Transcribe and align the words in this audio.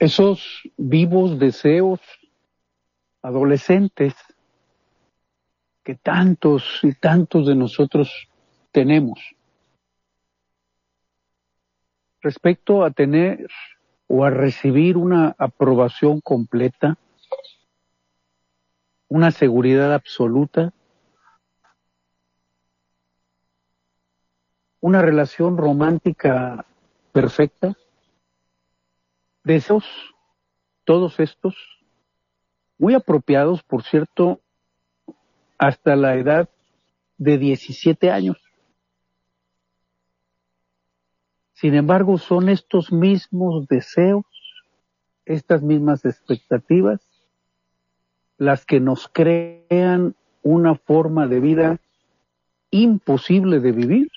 Esos 0.00 0.62
vivos 0.78 1.38
deseos 1.38 2.00
adolescentes 3.20 4.14
que 5.84 5.94
tantos 5.94 6.80
y 6.82 6.94
tantos 6.94 7.46
de 7.46 7.54
nosotros 7.54 8.28
tenemos 8.72 9.20
respecto 12.22 12.82
a 12.82 12.90
tener 12.90 13.46
o 14.06 14.24
a 14.24 14.30
recibir 14.30 14.96
una 14.96 15.34
aprobación 15.38 16.22
completa, 16.22 16.96
una 19.08 19.30
seguridad 19.30 19.92
absoluta, 19.92 20.72
una 24.80 25.02
relación 25.02 25.58
romántica 25.58 26.64
perfecta, 27.12 27.76
deseos, 29.44 29.84
todos 30.84 31.20
estos, 31.20 31.54
muy 32.78 32.94
apropiados, 32.94 33.62
por 33.62 33.82
cierto, 33.82 34.40
hasta 35.58 35.96
la 35.96 36.14
edad 36.16 36.48
de 37.18 37.36
17 37.36 38.10
años. 38.10 38.38
Sin 41.52 41.74
embargo, 41.74 42.16
son 42.16 42.48
estos 42.48 42.90
mismos 42.90 43.68
deseos, 43.68 44.24
estas 45.26 45.62
mismas 45.62 46.04
expectativas, 46.06 47.00
las 48.38 48.64
que 48.64 48.80
nos 48.80 49.08
crean 49.08 50.16
una 50.42 50.74
forma 50.74 51.26
de 51.26 51.40
vida 51.40 51.80
imposible 52.70 53.60
de 53.60 53.72
vivir 53.72 54.08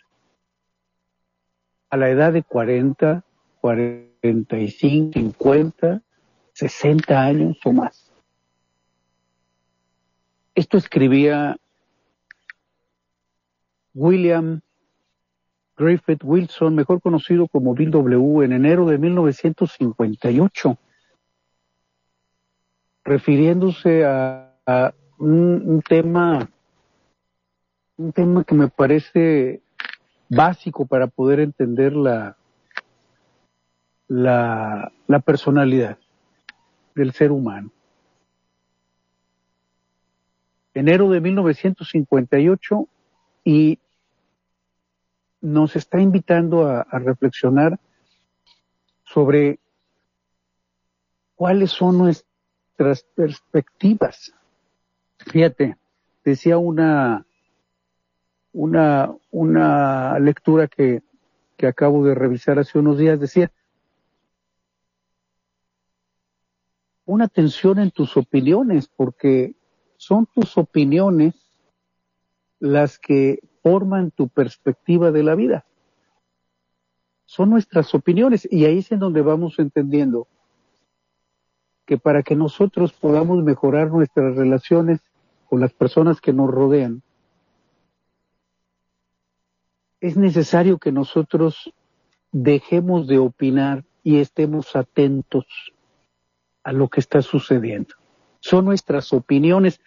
a 1.90 1.98
la 1.98 2.10
edad 2.10 2.32
de 2.32 2.44
40, 2.44 3.26
45, 3.64 5.14
50, 5.14 6.02
60 6.52 7.22
años 7.22 7.58
o 7.64 7.72
más. 7.72 8.12
Esto 10.54 10.78
escribía 10.78 11.56
William 13.94 14.60
Griffith 15.78 16.26
Wilson, 16.26 16.76
mejor 16.76 17.02
conocido 17.02 17.48
como 17.48 17.74
Bill 17.74 17.92
W., 17.92 18.44
en 18.44 18.52
enero 18.52 18.86
de 18.86 18.98
1958, 18.98 20.78
refiriéndose 23.06 24.04
a, 24.04 24.94
un, 25.18 25.82
tema, 25.88 26.50
un 27.96 28.12
tema 28.12 28.44
que 28.44 28.56
me 28.56 28.68
parece 28.68 29.62
básico 30.28 30.86
para 30.86 31.08
poder 31.08 31.40
entender 31.40 31.94
la, 31.94 32.36
la, 34.08 34.92
la 35.08 35.20
personalidad 35.20 35.98
del 36.96 37.14
ser 37.14 37.32
humano. 37.32 37.72
Enero 40.74 41.10
de 41.10 41.22
1958 41.22 42.88
y 43.44 43.80
nos 45.42 45.76
está 45.76 46.00
invitando 46.00 46.68
a, 46.68 46.82
a, 46.82 47.00
reflexionar 47.00 47.80
sobre 49.04 49.60
cuáles 51.36 51.72
son 51.72 51.98
nuestras 51.98 53.04
perspectivas. 53.16 54.34
Fíjate, 55.18 55.78
decía 56.24 56.58
una, 56.58 57.26
una, 58.54 59.14
una 59.32 60.18
lectura 60.20 60.68
que, 60.68 61.04
que 61.58 61.68
acabo 61.68 62.06
de 62.06 62.16
revisar 62.16 62.60
hace 62.60 62.80
unos 62.80 62.98
días, 62.98 63.20
decía, 63.20 63.52
una 67.06 67.26
atención 67.26 67.80
en 67.80 67.92
tus 67.92 68.18
opiniones, 68.18 68.88
porque 68.88 69.56
son 69.98 70.28
tus 70.34 70.58
opiniones 70.58 71.34
las 72.60 72.98
que 72.98 73.40
forman 73.62 74.12
tu 74.12 74.30
perspectiva 74.30 75.12
de 75.12 75.24
la 75.24 75.36
vida. 75.36 75.66
Son 77.26 77.50
nuestras 77.50 77.94
opiniones 77.96 78.48
y 78.50 78.66
ahí 78.66 78.80
es 78.80 78.92
en 78.92 79.00
donde 79.00 79.22
vamos 79.22 79.60
entendiendo 79.60 80.28
que 81.86 81.98
para 81.98 82.24
que 82.24 82.36
nosotros 82.36 82.94
podamos 82.94 83.44
mejorar 83.44 83.90
nuestras 83.90 84.36
relaciones 84.36 85.02
con 85.50 85.60
las 85.60 85.74
personas 85.74 86.22
que 86.22 86.32
nos 86.32 86.50
rodean, 86.50 87.02
es 90.00 90.18
necesario 90.18 90.78
que 90.78 90.92
nosotros 90.92 91.74
dejemos 92.32 93.08
de 93.08 93.20
opinar 93.20 93.86
y 94.04 94.20
estemos 94.20 94.76
atentos 94.76 95.46
a 96.64 96.72
lo 96.72 96.88
que 96.88 97.00
está 97.00 97.22
sucediendo. 97.22 97.96
Son 98.40 98.66
nuestras 98.66 99.14
opiniones 99.14 99.82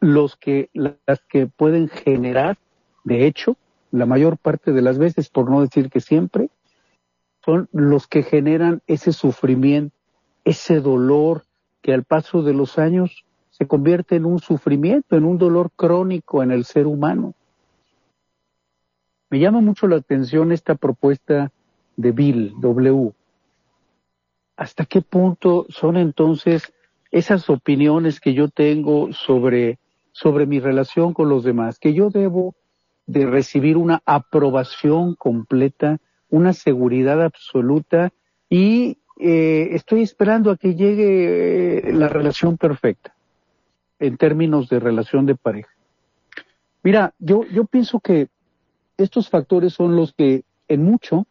los 0.00 0.36
que, 0.36 0.70
las 0.72 1.20
que 1.28 1.46
pueden 1.46 1.88
generar, 1.88 2.58
de 3.04 3.26
hecho, 3.26 3.56
la 3.90 4.06
mayor 4.06 4.38
parte 4.38 4.72
de 4.72 4.82
las 4.82 4.98
veces, 4.98 5.28
por 5.28 5.50
no 5.50 5.60
decir 5.60 5.90
que 5.90 6.00
siempre, 6.00 6.50
son 7.44 7.68
los 7.72 8.06
que 8.06 8.22
generan 8.22 8.82
ese 8.86 9.12
sufrimiento, 9.12 9.94
ese 10.44 10.80
dolor 10.80 11.44
que 11.82 11.92
al 11.92 12.04
paso 12.04 12.42
de 12.42 12.54
los 12.54 12.78
años 12.78 13.24
se 13.50 13.66
convierte 13.66 14.16
en 14.16 14.24
un 14.24 14.38
sufrimiento, 14.38 15.16
en 15.16 15.24
un 15.24 15.38
dolor 15.38 15.70
crónico 15.76 16.42
en 16.42 16.50
el 16.50 16.64
ser 16.64 16.86
humano. 16.86 17.34
Me 19.30 19.38
llama 19.38 19.60
mucho 19.60 19.86
la 19.86 19.96
atención 19.96 20.52
esta 20.52 20.74
propuesta 20.74 21.52
de 21.96 22.12
Bill 22.12 22.54
W. 22.60 23.12
¿hasta 24.56 24.84
qué 24.84 25.02
punto 25.02 25.66
son 25.68 25.96
entonces 25.96 26.72
esas 27.10 27.48
opiniones 27.50 28.20
que 28.20 28.34
yo 28.34 28.48
tengo 28.48 29.12
sobre, 29.12 29.78
sobre 30.12 30.46
mi 30.46 30.60
relación 30.60 31.12
con 31.12 31.28
los 31.28 31.44
demás, 31.44 31.78
que 31.78 31.94
yo 31.94 32.10
debo 32.10 32.54
de 33.06 33.26
recibir 33.26 33.76
una 33.76 34.02
aprobación 34.06 35.14
completa, 35.14 35.98
una 36.30 36.52
seguridad 36.52 37.22
absoluta 37.22 38.12
y 38.48 38.98
eh, 39.18 39.68
estoy 39.72 40.02
esperando 40.02 40.50
a 40.50 40.56
que 40.56 40.74
llegue 40.74 41.88
eh, 41.88 41.92
la 41.92 42.08
relación 42.08 42.56
perfecta 42.56 43.14
en 43.98 44.16
términos 44.16 44.68
de 44.68 44.80
relación 44.80 45.26
de 45.26 45.36
pareja. 45.36 45.70
Mira, 46.82 47.14
yo, 47.18 47.44
yo 47.44 47.64
pienso 47.66 48.00
que 48.00 48.28
estos 48.96 49.28
factores 49.28 49.74
son 49.74 49.94
los 49.94 50.12
que 50.12 50.42
en 50.68 50.82
mucho 50.82 51.26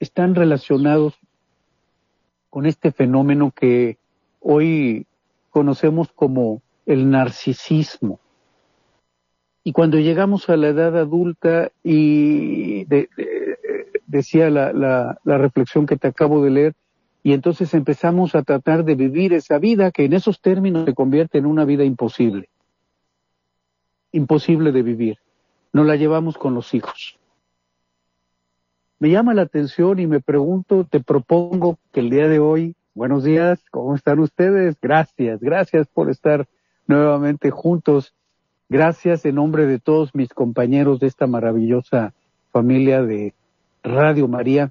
están 0.00 0.34
relacionados 0.34 1.14
con 2.52 2.66
este 2.66 2.92
fenómeno 2.92 3.50
que 3.50 3.96
hoy 4.38 5.06
conocemos 5.48 6.12
como 6.12 6.60
el 6.84 7.08
narcisismo. 7.08 8.20
Y 9.64 9.72
cuando 9.72 9.98
llegamos 9.98 10.50
a 10.50 10.58
la 10.58 10.68
edad 10.68 10.98
adulta 10.98 11.72
y 11.82 12.84
de, 12.84 13.08
de, 13.16 13.56
decía 14.06 14.50
la, 14.50 14.70
la, 14.74 15.18
la 15.24 15.38
reflexión 15.38 15.86
que 15.86 15.96
te 15.96 16.08
acabo 16.08 16.44
de 16.44 16.50
leer, 16.50 16.74
y 17.22 17.32
entonces 17.32 17.72
empezamos 17.72 18.34
a 18.34 18.42
tratar 18.42 18.84
de 18.84 18.96
vivir 18.96 19.32
esa 19.32 19.58
vida 19.58 19.90
que 19.90 20.04
en 20.04 20.12
esos 20.12 20.38
términos 20.42 20.84
se 20.84 20.92
convierte 20.92 21.38
en 21.38 21.46
una 21.46 21.64
vida 21.64 21.84
imposible. 21.84 22.50
Imposible 24.10 24.72
de 24.72 24.82
vivir. 24.82 25.16
No 25.72 25.84
la 25.84 25.96
llevamos 25.96 26.36
con 26.36 26.52
los 26.52 26.74
hijos 26.74 27.18
me 29.02 29.10
llama 29.10 29.34
la 29.34 29.42
atención 29.42 29.98
y 29.98 30.06
me 30.06 30.20
pregunto, 30.20 30.86
te 30.88 31.00
propongo 31.00 31.76
que 31.92 31.98
el 31.98 32.08
día 32.08 32.28
de 32.28 32.38
hoy, 32.38 32.76
buenos 32.94 33.24
días, 33.24 33.58
¿cómo 33.72 33.96
están 33.96 34.20
ustedes? 34.20 34.76
Gracias, 34.80 35.40
gracias 35.40 35.88
por 35.88 36.08
estar 36.08 36.46
nuevamente 36.86 37.50
juntos. 37.50 38.14
Gracias 38.68 39.24
en 39.24 39.34
nombre 39.34 39.66
de 39.66 39.80
todos 39.80 40.14
mis 40.14 40.28
compañeros 40.32 41.00
de 41.00 41.08
esta 41.08 41.26
maravillosa 41.26 42.14
familia 42.52 43.02
de 43.02 43.34
Radio 43.82 44.28
María. 44.28 44.70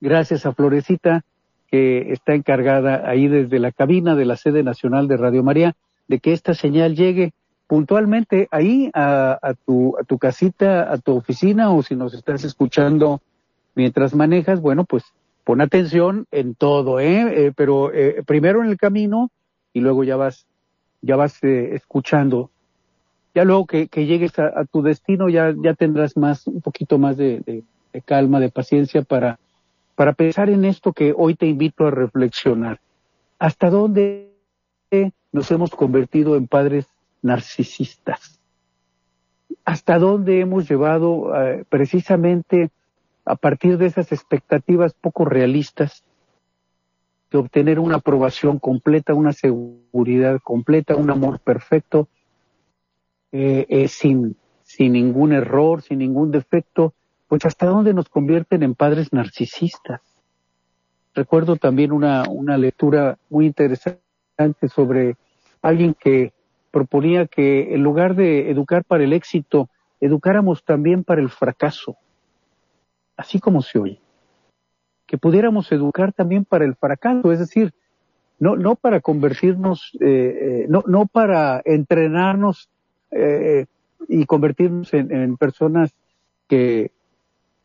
Gracias 0.00 0.46
a 0.46 0.52
Florecita, 0.52 1.24
que 1.72 2.12
está 2.12 2.36
encargada 2.36 3.02
ahí 3.10 3.26
desde 3.26 3.58
la 3.58 3.72
cabina 3.72 4.14
de 4.14 4.26
la 4.26 4.36
sede 4.36 4.62
nacional 4.62 5.08
de 5.08 5.16
Radio 5.16 5.42
María, 5.42 5.74
de 6.06 6.20
que 6.20 6.32
esta 6.32 6.54
señal 6.54 6.94
llegue 6.94 7.32
puntualmente 7.72 8.48
ahí 8.50 8.90
a, 8.92 9.54
tu, 9.64 9.96
a 9.98 10.04
tu 10.04 10.18
casita, 10.18 10.92
a 10.92 10.98
tu 10.98 11.16
oficina, 11.16 11.70
o 11.70 11.82
si 11.82 11.96
nos 11.96 12.12
estás 12.12 12.44
escuchando 12.44 13.22
mientras 13.74 14.14
manejas, 14.14 14.60
bueno, 14.60 14.84
pues 14.84 15.04
pon 15.42 15.62
atención 15.62 16.26
en 16.32 16.54
todo, 16.54 17.00
¿eh? 17.00 17.46
eh 17.46 17.52
pero 17.56 17.90
eh, 17.90 18.22
primero 18.26 18.62
en 18.62 18.68
el 18.68 18.76
camino 18.76 19.30
y 19.72 19.80
luego 19.80 20.04
ya 20.04 20.16
vas, 20.16 20.46
ya 21.00 21.16
vas 21.16 21.42
eh, 21.44 21.74
escuchando. 21.74 22.50
Ya 23.34 23.44
luego 23.44 23.64
que, 23.64 23.86
llegues 23.86 24.38
a, 24.38 24.66
tu 24.70 24.82
destino 24.82 25.30
ya, 25.30 25.54
ya 25.56 25.72
tendrás 25.72 26.14
más, 26.14 26.46
un 26.46 26.60
poquito 26.60 26.98
más 26.98 27.16
de, 27.16 27.40
de, 27.40 27.62
de 27.94 28.02
calma, 28.02 28.38
de 28.38 28.50
paciencia 28.50 29.00
para 29.00 29.38
para 29.94 30.12
pensar 30.12 30.50
en 30.50 30.66
esto 30.66 30.92
que 30.92 31.14
hoy 31.16 31.36
te 31.36 31.46
invito 31.46 31.86
a 31.86 31.90
reflexionar. 31.90 32.80
¿Hasta 33.38 33.70
dónde 33.70 34.30
nos 35.32 35.50
hemos 35.50 35.70
convertido 35.70 36.36
en 36.36 36.48
padres 36.48 36.86
narcisistas? 37.22 38.40
¿Hasta 39.64 39.98
dónde 39.98 40.40
hemos 40.40 40.68
llevado 40.68 41.34
eh, 41.34 41.64
precisamente 41.68 42.70
a 43.24 43.36
partir 43.36 43.78
de 43.78 43.86
esas 43.86 44.12
expectativas 44.12 44.94
poco 44.94 45.24
realistas 45.24 46.04
de 47.30 47.38
obtener 47.38 47.78
una 47.78 47.96
aprobación 47.96 48.58
completa, 48.58 49.14
una 49.14 49.32
seguridad 49.32 50.40
completa, 50.42 50.96
un 50.96 51.10
amor 51.10 51.40
perfecto, 51.40 52.08
eh, 53.30 53.66
eh, 53.68 53.88
sin, 53.88 54.36
sin 54.62 54.92
ningún 54.92 55.32
error, 55.32 55.80
sin 55.80 55.98
ningún 55.98 56.30
defecto, 56.30 56.92
pues 57.28 57.46
hasta 57.46 57.66
dónde 57.66 57.94
nos 57.94 58.10
convierten 58.10 58.62
en 58.62 58.74
padres 58.74 59.12
narcisistas. 59.12 60.02
Recuerdo 61.14 61.56
también 61.56 61.92
una, 61.92 62.24
una 62.28 62.58
lectura 62.58 63.18
muy 63.30 63.46
interesante 63.46 64.68
sobre 64.68 65.16
alguien 65.62 65.94
que 65.94 66.32
proponía 66.72 67.26
que 67.26 67.74
en 67.74 67.82
lugar 67.84 68.16
de 68.16 68.50
educar 68.50 68.84
para 68.84 69.04
el 69.04 69.12
éxito, 69.12 69.68
educáramos 70.00 70.64
también 70.64 71.04
para 71.04 71.20
el 71.20 71.28
fracaso, 71.28 71.96
así 73.16 73.38
como 73.38 73.62
se 73.62 73.78
oye, 73.78 74.00
que 75.06 75.18
pudiéramos 75.18 75.70
educar 75.70 76.12
también 76.12 76.44
para 76.44 76.64
el 76.64 76.74
fracaso, 76.74 77.30
es 77.30 77.38
decir, 77.38 77.72
no, 78.40 78.56
no 78.56 78.74
para 78.74 79.00
convertirnos, 79.00 79.92
eh, 80.00 80.64
eh 80.64 80.66
no, 80.68 80.82
no 80.86 81.06
para 81.06 81.62
entrenarnos 81.64 82.68
eh, 83.12 83.66
y 84.08 84.24
convertirnos 84.24 84.92
en, 84.94 85.12
en 85.14 85.36
personas 85.36 85.94
que, 86.48 86.90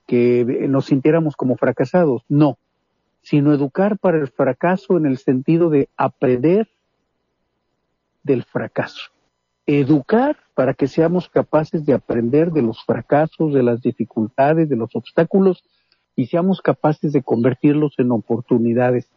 que 0.05 0.45
nos 0.69 0.85
sintiéramos 0.85 1.35
como 1.35 1.55
fracasados, 1.55 2.23
no, 2.27 2.57
sino 3.21 3.53
educar 3.53 3.97
para 3.97 4.17
el 4.17 4.27
fracaso 4.27 4.97
en 4.97 5.05
el 5.05 5.17
sentido 5.17 5.69
de 5.69 5.89
aprender 5.97 6.67
del 8.27 8.43
fracaso. 8.43 9.09
Educar 9.65 10.37
para 10.53 10.75
que 10.75 10.87
seamos 10.87 11.27
capaces 11.29 11.83
de 11.85 11.93
aprender 11.93 12.51
de 12.51 12.61
los 12.61 12.83
fracasos, 12.85 13.53
de 13.53 13.63
las 13.63 13.81
dificultades, 13.81 14.69
de 14.69 14.75
los 14.75 14.95
obstáculos 14.95 15.63
y 16.15 16.27
seamos 16.27 16.61
capaces 16.61 17.11
de 17.11 17.23
convertirlos 17.23 17.95
en 17.97 18.11
oportunidades. 18.11 19.09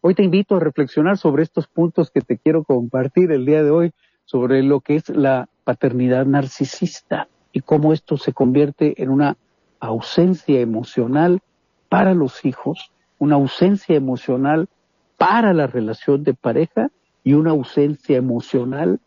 Hoy 0.00 0.14
te 0.14 0.22
invito 0.22 0.56
a 0.56 0.60
reflexionar 0.60 1.16
sobre 1.16 1.42
estos 1.42 1.66
puntos 1.66 2.10
que 2.10 2.20
te 2.20 2.38
quiero 2.38 2.62
compartir 2.62 3.32
el 3.32 3.46
día 3.46 3.62
de 3.62 3.70
hoy, 3.70 3.92
sobre 4.24 4.62
lo 4.62 4.80
que 4.80 4.96
es 4.96 5.08
la 5.08 5.48
paternidad 5.64 6.26
narcisista 6.26 7.28
y 7.52 7.60
cómo 7.60 7.92
esto 7.92 8.16
se 8.16 8.32
convierte 8.32 9.02
en 9.02 9.10
una 9.10 9.36
ausencia 9.80 10.60
emocional 10.60 11.40
para 11.88 12.14
los 12.14 12.44
hijos, 12.44 12.90
una 13.18 13.36
ausencia 13.36 13.96
emocional 13.96 14.68
para 15.16 15.54
la 15.54 15.66
relación 15.66 16.24
de 16.24 16.34
pareja 16.34 16.90
y 17.24 17.32
una 17.32 17.50
ausencia 17.50 18.16
emocional 18.16 19.00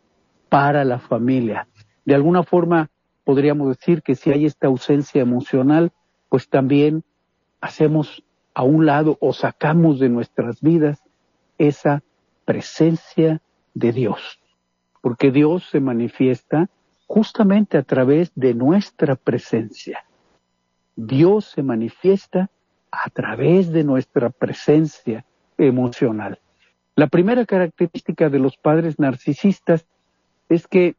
para 0.48 0.84
la 0.84 0.98
familia. 0.98 1.68
De 2.04 2.14
alguna 2.14 2.42
forma 2.42 2.90
podríamos 3.24 3.68
decir 3.68 4.02
que 4.02 4.14
si 4.14 4.30
hay 4.30 4.46
esta 4.46 4.66
ausencia 4.66 5.20
emocional, 5.20 5.92
pues 6.28 6.48
también 6.48 7.04
hacemos 7.60 8.24
a 8.54 8.62
un 8.62 8.86
lado 8.86 9.18
o 9.20 9.32
sacamos 9.32 10.00
de 10.00 10.08
nuestras 10.08 10.60
vidas 10.60 11.02
esa 11.58 12.02
presencia 12.44 13.42
de 13.74 13.92
Dios. 13.92 14.40
Porque 15.02 15.30
Dios 15.30 15.68
se 15.70 15.78
manifiesta 15.78 16.70
justamente 17.06 17.76
a 17.78 17.82
través 17.82 18.32
de 18.34 18.54
nuestra 18.54 19.14
presencia. 19.14 20.04
Dios 20.96 21.44
se 21.44 21.62
manifiesta 21.62 22.50
a 22.90 23.10
través 23.10 23.70
de 23.70 23.84
nuestra 23.84 24.30
presencia 24.30 25.24
emocional. 25.56 26.40
La 26.98 27.06
primera 27.06 27.46
característica 27.46 28.28
de 28.28 28.40
los 28.40 28.56
padres 28.56 28.98
narcisistas 28.98 29.86
es 30.48 30.66
que 30.66 30.96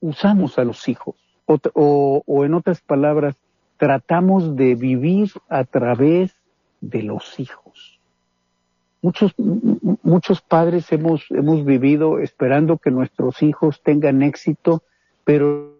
usamos 0.00 0.58
a 0.58 0.64
los 0.64 0.88
hijos, 0.88 1.16
o, 1.44 2.22
en 2.46 2.54
otras 2.54 2.80
palabras, 2.80 3.36
tratamos 3.76 4.56
de 4.56 4.76
vivir 4.76 5.30
a 5.50 5.64
través 5.64 6.34
de 6.80 7.02
los 7.02 7.38
hijos. 7.38 8.00
Muchos, 9.02 9.34
muchos 9.36 10.40
padres 10.40 10.90
hemos, 10.90 11.26
hemos 11.28 11.62
vivido 11.66 12.18
esperando 12.18 12.78
que 12.78 12.90
nuestros 12.90 13.42
hijos 13.42 13.82
tengan 13.82 14.22
éxito, 14.22 14.82
pero 15.22 15.76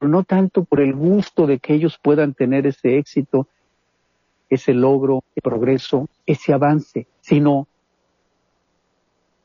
no 0.00 0.24
tanto 0.24 0.64
por 0.64 0.80
el 0.80 0.94
gusto 0.94 1.46
de 1.46 1.58
que 1.58 1.74
ellos 1.74 1.98
puedan 2.02 2.32
tener 2.32 2.66
ese 2.66 2.96
éxito, 2.96 3.48
ese 4.48 4.72
logro, 4.72 5.24
ese 5.32 5.42
progreso, 5.42 6.08
ese 6.24 6.54
avance, 6.54 7.06
sino 7.26 7.66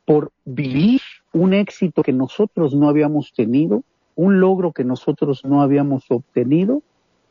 por 0.04 0.30
vivir 0.44 1.00
un 1.32 1.52
éxito 1.52 2.04
que 2.04 2.12
nosotros 2.12 2.74
no 2.74 2.88
habíamos 2.88 3.32
tenido, 3.32 3.82
un 4.14 4.38
logro 4.38 4.70
que 4.70 4.84
nosotros 4.84 5.44
no 5.44 5.62
habíamos 5.62 6.08
obtenido, 6.08 6.82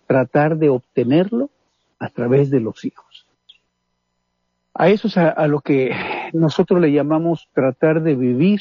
tratar 0.07 0.57
de 0.57 0.68
obtenerlo 0.68 1.50
a 2.00 2.09
través 2.09 2.50
de 2.50 2.59
los 2.59 2.83
hijos. 2.83 3.25
A 4.74 4.89
eso 4.89 5.07
es 5.07 5.15
a, 5.15 5.48
lo 5.48 5.62
que 5.62 5.95
nosotros 6.33 6.81
le 6.81 6.92
llamamos 6.92 7.48
tratar 7.53 8.01
de 8.01 8.15
vivir 8.15 8.59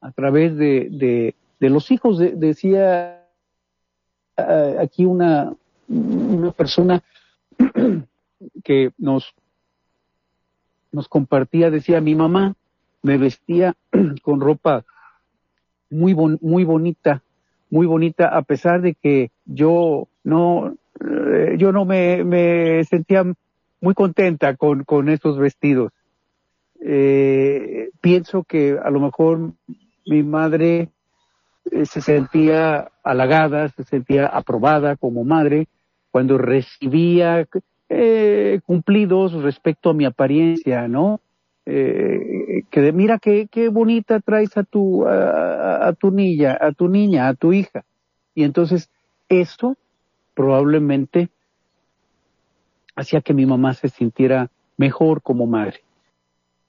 a 0.00 0.12
través 0.12 0.56
de, 0.56 1.34
de, 1.58 1.68
los 1.68 1.90
hijos. 1.90 2.16
De, 2.16 2.36
decía 2.36 3.26
uh, 4.36 4.78
aquí 4.80 5.04
una, 5.04 5.52
una 5.88 6.52
persona 6.52 7.02
que 8.62 8.92
nos, 8.98 9.34
nos 10.92 11.08
compartía, 11.08 11.70
decía, 11.70 12.00
mi 12.00 12.14
mamá 12.14 12.54
me 13.02 13.18
vestía 13.18 13.74
con 14.22 14.40
ropa 14.40 14.84
muy, 15.90 16.14
bon, 16.14 16.38
muy 16.40 16.64
bonita, 16.64 17.22
muy 17.70 17.86
bonita, 17.86 18.28
a 18.28 18.42
pesar 18.42 18.82
de 18.82 18.94
que 18.94 19.30
yo 19.44 20.08
no, 20.24 20.76
eh, 21.00 21.56
yo 21.58 21.72
no 21.72 21.84
me, 21.84 22.84
sentía 22.84 23.24
muy 23.80 23.94
contenta 23.94 24.56
con, 24.56 24.84
con 24.84 25.08
estos 25.08 25.38
vestidos. 25.38 25.92
Eh, 26.80 27.90
pienso 28.00 28.44
que 28.44 28.78
a 28.82 28.90
lo 28.90 29.00
mejor 29.00 29.52
mi 30.06 30.22
madre 30.22 30.90
eh, 31.70 31.86
se 31.86 32.00
sentía 32.00 32.90
halagada, 33.02 33.68
se 33.70 33.84
sentía 33.84 34.26
aprobada 34.26 34.96
como 34.96 35.24
madre 35.24 35.66
cuando 36.10 36.38
recibía 36.38 37.46
eh, 37.88 38.60
cumplidos 38.66 39.32
respecto 39.42 39.90
a 39.90 39.94
mi 39.94 40.04
apariencia, 40.04 40.88
¿no? 40.88 41.20
Eh, 41.64 42.64
que 42.70 42.80
de, 42.80 42.92
mira 42.92 43.18
qué, 43.18 43.48
qué 43.50 43.68
bonita 43.68 44.20
traes 44.20 44.56
a 44.56 44.64
tu, 44.64 45.06
a, 45.06 45.92
tu 45.98 46.10
niña, 46.10 46.56
a 46.58 46.72
tu 46.72 46.88
niña, 46.88 47.28
a 47.28 47.34
tu 47.34 47.52
hija. 47.52 47.84
Y 48.34 48.44
entonces 48.44 48.88
esto 49.28 49.76
probablemente 50.34 51.28
hacía 52.96 53.20
que 53.20 53.34
mi 53.34 53.44
mamá 53.44 53.74
se 53.74 53.88
sintiera 53.88 54.50
mejor 54.76 55.20
como 55.20 55.46
madre. 55.46 55.80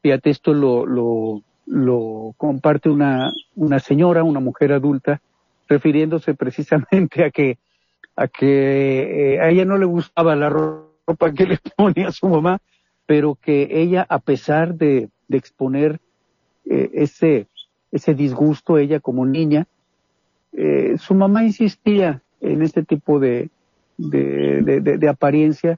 Fíjate, 0.02 0.32
esto 0.32 0.54
lo, 0.54 0.86
lo, 0.86 1.44
lo 1.66 2.34
comparte 2.38 2.90
una, 2.90 3.32
una 3.56 3.80
señora, 3.80 4.24
una 4.24 4.40
mujer 4.40 4.74
adulta, 4.74 5.22
refiriéndose 5.68 6.34
precisamente 6.34 7.24
a 7.24 7.32
que, 7.32 7.58
a 8.16 8.28
que 8.28 9.36
eh, 9.36 9.40
a 9.40 9.50
ella 9.50 9.66
no 9.66 9.78
le 9.78 9.86
gustaba 9.86 10.36
la 10.36 10.50
ropa 10.50 10.89
que 11.16 11.46
le 11.46 11.58
ponía 11.76 12.12
su 12.12 12.28
mamá, 12.28 12.60
pero 13.06 13.36
que 13.36 13.68
ella, 13.72 14.06
a 14.08 14.20
pesar 14.20 14.76
de, 14.76 15.10
de 15.28 15.38
exponer 15.38 16.00
eh, 16.66 16.90
ese, 16.94 17.48
ese 17.92 18.14
disgusto, 18.14 18.78
ella 18.78 19.00
como 19.00 19.26
niña, 19.26 19.68
eh, 20.54 20.96
su 20.98 21.14
mamá 21.16 21.44
insistía 21.44 22.22
en 22.42 22.62
este 22.62 22.84
tipo 22.84 23.20
de, 23.20 23.50
de, 23.98 24.62
de, 24.62 24.98
de, 24.98 25.10
apariencia. 25.10 25.78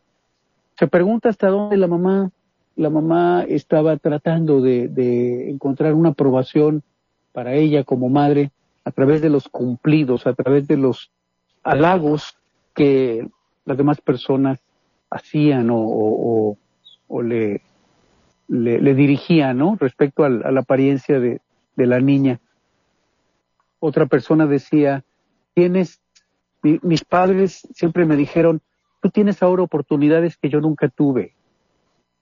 Se 0.77 0.87
pregunta 0.87 1.29
hasta 1.29 1.47
dónde 1.47 1.77
la 1.77 1.87
mamá 1.87 2.31
la 2.75 2.89
mamá 2.89 3.43
estaba 3.47 3.97
tratando 3.97 4.61
de, 4.61 4.87
de, 4.87 5.49
encontrar 5.49 5.93
una 5.93 6.09
aprobación 6.09 6.83
para 7.33 7.53
ella 7.53 7.83
como 7.83 8.09
madre 8.09 8.51
a 8.85 8.91
través 8.91 9.21
de 9.21 9.29
los 9.29 9.47
cumplidos, 9.49 10.25
a 10.25 10.33
través 10.33 10.67
de 10.67 10.77
los 10.77 11.11
halagos 11.63 12.37
que 12.73 13.27
las 13.65 13.77
demás 13.77 14.01
personas 14.01 14.59
hacían 15.11 15.67
o, 15.69 16.57
le, 17.23 17.61
le, 18.47 18.95
dirigían, 18.95 19.57
¿no? 19.57 19.77
Respecto 19.79 20.23
a, 20.23 20.29
la 20.29 20.61
apariencia 20.61 21.19
de, 21.19 21.41
la 21.75 21.99
niña. 21.99 22.39
Otra 23.79 24.05
persona 24.05 24.45
decía, 24.45 25.03
tienes, 25.53 25.99
mis 26.61 27.03
padres 27.03 27.67
siempre 27.73 28.05
me 28.05 28.15
dijeron, 28.15 28.61
tú 29.01 29.09
tienes 29.09 29.41
ahora 29.43 29.63
oportunidades 29.63 30.37
que 30.37 30.49
yo 30.49 30.61
nunca 30.61 30.89
tuve. 30.89 31.33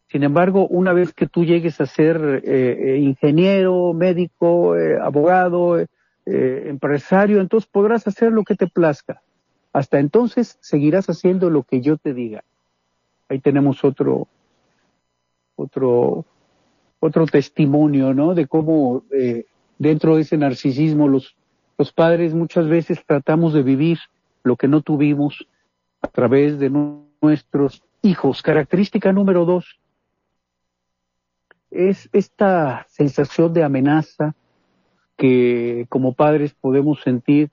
Sin 0.07 0.23
embargo, 0.23 0.65
una 0.67 0.91
vez 0.93 1.13
que 1.13 1.27
tú 1.27 1.45
llegues 1.45 1.79
a 1.81 1.85
ser 1.85 2.41
eh, 2.43 2.95
eh, 2.95 2.97
ingeniero, 2.97 3.93
médico, 3.93 4.75
eh, 4.75 4.97
abogado, 4.99 5.77
empresario, 6.25 7.41
entonces 7.41 7.67
podrás 7.71 8.05
hacer 8.05 8.31
lo 8.31 8.43
que 8.43 8.53
te 8.53 8.67
plazca. 8.67 9.23
Hasta 9.73 9.99
entonces 9.99 10.59
seguirás 10.61 11.09
haciendo 11.09 11.49
lo 11.49 11.63
que 11.63 11.81
yo 11.81 11.97
te 11.97 12.13
diga. 12.13 12.43
Ahí 13.29 13.39
tenemos 13.39 13.83
otro, 13.83 14.27
otro, 15.55 16.25
otro 16.99 17.25
testimonio, 17.27 18.13
¿no? 18.13 18.33
De 18.33 18.47
cómo 18.47 19.03
dentro 19.77 20.15
de 20.15 20.23
ese 20.23 20.37
narcisismo 20.37 21.07
los, 21.07 21.35
los 21.77 21.93
padres 21.93 22.33
muchas 22.33 22.67
veces 22.67 23.03
tratamos 23.05 23.53
de 23.53 23.63
vivir 23.63 23.99
lo 24.43 24.55
que 24.55 24.67
no 24.67 24.81
tuvimos 24.81 25.47
a 26.01 26.07
través 26.07 26.59
de 26.59 26.69
nuestros 27.21 27.83
hijos. 28.01 28.41
Característica 28.41 29.13
número 29.13 29.45
dos, 29.45 29.79
es 31.71 32.09
esta 32.13 32.85
sensación 32.89 33.53
de 33.53 33.63
amenaza 33.63 34.35
que 35.17 35.85
como 35.89 36.13
padres 36.13 36.53
podemos 36.53 37.01
sentir 37.01 37.49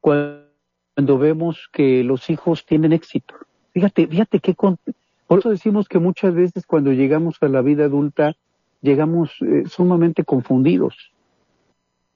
cuando 0.00 1.18
vemos 1.18 1.68
que 1.72 2.02
los 2.02 2.30
hijos 2.30 2.64
tienen 2.64 2.92
éxito. 2.92 3.34
Fíjate, 3.72 4.06
fíjate 4.06 4.40
qué 4.40 4.54
por 4.54 5.38
eso 5.38 5.50
decimos 5.50 5.88
que 5.88 6.00
muchas 6.00 6.34
veces 6.34 6.66
cuando 6.66 6.92
llegamos 6.92 7.36
a 7.40 7.48
la 7.48 7.62
vida 7.62 7.84
adulta 7.84 8.34
llegamos 8.80 9.30
eh, 9.42 9.64
sumamente 9.68 10.24
confundidos, 10.24 11.12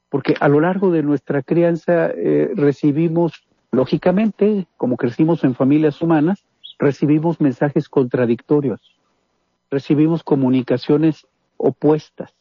porque 0.09 0.35
a 0.41 0.49
lo 0.49 0.61
largo 0.61 0.91
de 0.91 1.03
nuestra 1.03 1.43
crianza 1.43 2.11
eh, 2.11 2.51
recibimos, 2.55 3.45
lógicamente, 3.71 4.67
como 4.77 4.97
crecimos 4.97 5.45
en 5.45 5.55
familias 5.55 6.03
humanas, 6.03 6.45
recibimos 6.79 7.41
mensajes 7.41 7.89
contradictorios 7.89 8.95
recibimos 9.75 10.23
comunicaciones 10.23 11.27
opuestas. 11.57 12.33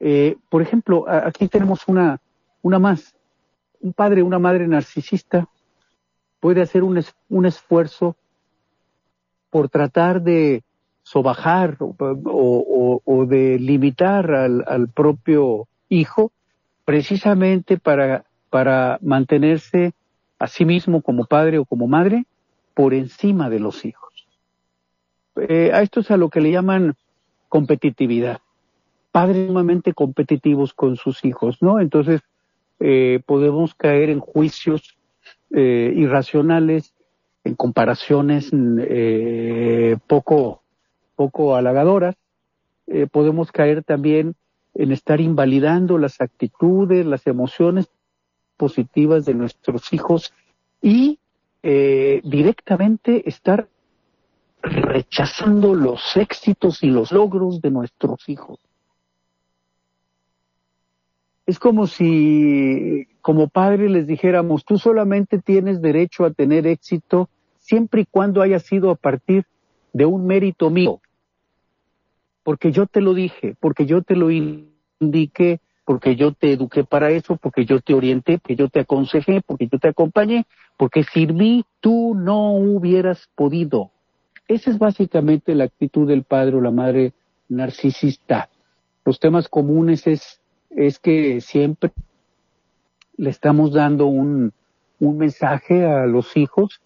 Eh, 0.00 0.36
por 0.48 0.62
ejemplo, 0.62 1.06
aquí 1.08 1.48
tenemos 1.48 1.88
una, 1.88 2.20
una 2.62 2.78
más. 2.78 3.14
Un 3.80 3.92
padre, 3.92 4.22
una 4.22 4.38
madre 4.38 4.66
narcisista 4.68 5.48
puede 6.40 6.62
hacer 6.62 6.82
un, 6.82 7.02
un 7.28 7.46
esfuerzo 7.46 8.16
por 9.50 9.68
tratar 9.68 10.22
de 10.22 10.62
sobajar 11.02 11.78
o, 11.80 13.02
o, 13.04 13.26
de 13.26 13.58
limitar 13.58 14.30
al, 14.30 14.62
al, 14.66 14.88
propio 14.88 15.66
hijo 15.88 16.32
precisamente 16.84 17.78
para, 17.78 18.24
para 18.50 18.98
mantenerse 19.00 19.92
a 20.38 20.46
sí 20.46 20.66
mismo 20.66 21.00
como 21.00 21.24
padre 21.24 21.58
o 21.58 21.64
como 21.64 21.88
madre 21.88 22.26
por 22.74 22.92
encima 22.92 23.48
de 23.48 23.58
los 23.58 23.86
hijos. 23.86 24.26
Eh, 25.36 25.70
a 25.72 25.80
esto 25.82 26.00
es 26.00 26.10
a 26.10 26.16
lo 26.16 26.28
que 26.28 26.40
le 26.40 26.50
llaman 26.50 26.94
competitividad. 27.48 28.40
Padres 29.10 29.46
sumamente 29.46 29.94
competitivos 29.94 30.74
con 30.74 30.96
sus 30.96 31.24
hijos, 31.24 31.62
¿no? 31.62 31.80
Entonces, 31.80 32.20
eh, 32.80 33.20
podemos 33.24 33.74
caer 33.74 34.10
en 34.10 34.20
juicios 34.20 34.97
eh, 35.50 35.92
irracionales, 35.96 36.94
en 37.44 37.54
comparaciones 37.54 38.50
poco, 40.06 40.62
poco 41.16 41.56
halagadoras. 41.56 42.14
podemos 43.10 43.52
caer 43.52 43.82
también 43.84 44.34
en 44.74 44.92
estar 44.92 45.20
invalidando 45.20 45.96
las 45.96 46.20
actitudes, 46.20 47.06
las 47.06 47.26
emociones 47.26 47.88
positivas 48.58 49.24
de 49.24 49.34
nuestros 49.34 49.92
hijos 49.94 50.34
y 50.82 51.18
directamente 51.62 53.26
estar 53.26 53.68
rechazando 54.62 55.74
los 55.74 56.16
éxitos 56.16 56.82
y 56.82 56.88
los 56.88 57.12
logros 57.12 57.62
de 57.62 57.70
nuestros 57.70 58.28
hijos. 58.28 58.58
Es 61.48 61.58
como 61.58 61.86
si 61.86 63.08
como 63.22 63.48
padre 63.48 63.88
les 63.88 64.06
dijéramos, 64.06 64.66
tú 64.66 64.76
solamente 64.76 65.38
tienes 65.38 65.80
derecho 65.80 66.26
a 66.26 66.30
tener 66.30 66.66
éxito 66.66 67.30
siempre 67.56 68.02
y 68.02 68.04
cuando 68.04 68.42
haya 68.42 68.58
sido 68.58 68.90
a 68.90 68.96
partir 68.96 69.46
de 69.94 70.04
un 70.04 70.26
mérito 70.26 70.68
mío. 70.68 71.00
Porque 72.42 72.70
yo 72.70 72.84
te 72.84 73.00
lo 73.00 73.14
dije, 73.14 73.56
porque 73.60 73.86
yo 73.86 74.02
te 74.02 74.14
lo 74.14 74.30
indiqué, 74.30 75.60
porque 75.86 76.16
yo 76.16 76.34
te 76.34 76.52
eduqué 76.52 76.84
para 76.84 77.12
eso, 77.12 77.36
porque 77.36 77.64
yo 77.64 77.80
te 77.80 77.94
orienté, 77.94 78.36
porque 78.36 78.54
yo 78.54 78.68
te 78.68 78.80
aconsejé, 78.80 79.40
porque 79.40 79.68
yo 79.72 79.78
te 79.78 79.88
acompañé, 79.88 80.44
porque 80.76 81.02
sin 81.02 81.34
mí 81.34 81.64
tú 81.80 82.14
no 82.14 82.52
hubieras 82.52 83.26
podido. 83.34 83.90
Esa 84.48 84.70
es 84.70 84.76
básicamente 84.76 85.54
la 85.54 85.64
actitud 85.64 86.06
del 86.06 86.24
padre 86.24 86.56
o 86.56 86.60
la 86.60 86.72
madre 86.72 87.14
narcisista. 87.48 88.50
Los 89.06 89.18
temas 89.18 89.48
comunes 89.48 90.06
es, 90.06 90.37
es 90.70 90.98
que 90.98 91.40
siempre 91.40 91.92
le 93.16 93.30
estamos 93.30 93.72
dando 93.72 94.06
un, 94.06 94.52
un 95.00 95.18
mensaje 95.18 95.84
a 95.84 96.06
los 96.06 96.36
hijos, 96.36 96.80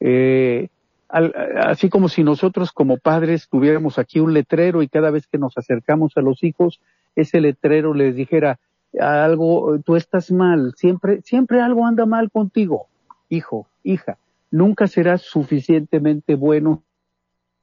eh, 0.00 0.68
así 1.08 1.88
como 1.88 2.08
si 2.08 2.24
nosotros 2.24 2.72
como 2.72 2.96
padres 2.96 3.48
tuviéramos 3.48 3.98
aquí 3.98 4.20
un 4.20 4.34
letrero 4.34 4.82
y 4.82 4.88
cada 4.88 5.10
vez 5.10 5.26
que 5.26 5.38
nos 5.38 5.56
acercamos 5.56 6.16
a 6.16 6.20
los 6.20 6.42
hijos, 6.42 6.80
ese 7.14 7.40
letrero 7.40 7.94
les 7.94 8.16
dijera 8.16 8.58
algo, 9.00 9.78
tú 9.84 9.96
estás 9.96 10.30
mal, 10.30 10.74
siempre, 10.76 11.20
siempre 11.22 11.60
algo 11.60 11.86
anda 11.86 12.06
mal 12.06 12.30
contigo, 12.30 12.86
hijo, 13.28 13.68
hija, 13.82 14.18
nunca 14.50 14.86
serás 14.86 15.22
suficientemente 15.22 16.34
bueno 16.34 16.82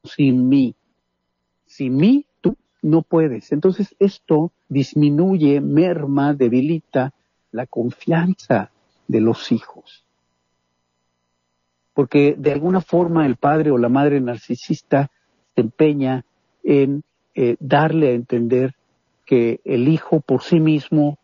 sin 0.04 0.50
mí. 0.50 0.76
Sin 1.66 1.96
mí, 1.96 2.26
no 2.82 3.02
puedes. 3.02 3.52
Entonces 3.52 3.96
esto 4.00 4.52
disminuye, 4.70 5.62
merma, 5.62 6.34
debilita 6.34 7.14
la 7.52 7.66
confianza 7.66 8.72
de 9.08 9.22
los 9.22 9.52
hijos. 9.52 10.06
Porque 11.94 12.36
de 12.38 12.54
alguna 12.54 12.82
forma 12.82 13.26
el 13.26 13.36
padre 13.36 13.72
o 13.72 13.78
la 13.78 13.90
madre 13.90 14.22
narcisista 14.22 15.12
se 15.54 15.62
empeña 15.62 16.26
en 16.64 17.04
eh, 17.36 17.58
darle 17.60 18.10
a 18.10 18.14
entender 18.14 18.76
que 19.26 19.60
el 19.64 19.88
hijo 19.88 20.22
por 20.22 20.42
sí 20.42 20.60
mismo 20.60 21.18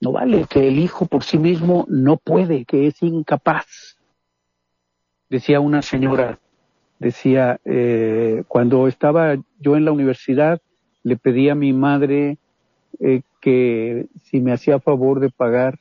no 0.00 0.12
vale, 0.12 0.46
que 0.48 0.68
el 0.68 0.78
hijo 0.78 1.06
por 1.06 1.24
sí 1.24 1.38
mismo 1.38 1.84
no 1.88 2.16
puede, 2.16 2.64
que 2.64 2.86
es 2.86 3.02
incapaz. 3.02 3.98
Decía 5.28 5.60
una 5.60 5.82
señora 5.82 6.38
decía, 6.98 7.60
eh, 7.64 8.44
cuando 8.48 8.88
estaba 8.88 9.36
yo 9.60 9.76
en 9.76 9.84
la 9.84 9.92
universidad, 9.92 10.60
le 11.02 11.16
pedí 11.16 11.48
a 11.48 11.54
mi 11.54 11.72
madre 11.72 12.38
eh, 13.00 13.22
que 13.40 14.06
si 14.24 14.40
me 14.40 14.52
hacía 14.52 14.80
favor 14.80 15.20
de 15.20 15.30
pagar 15.30 15.78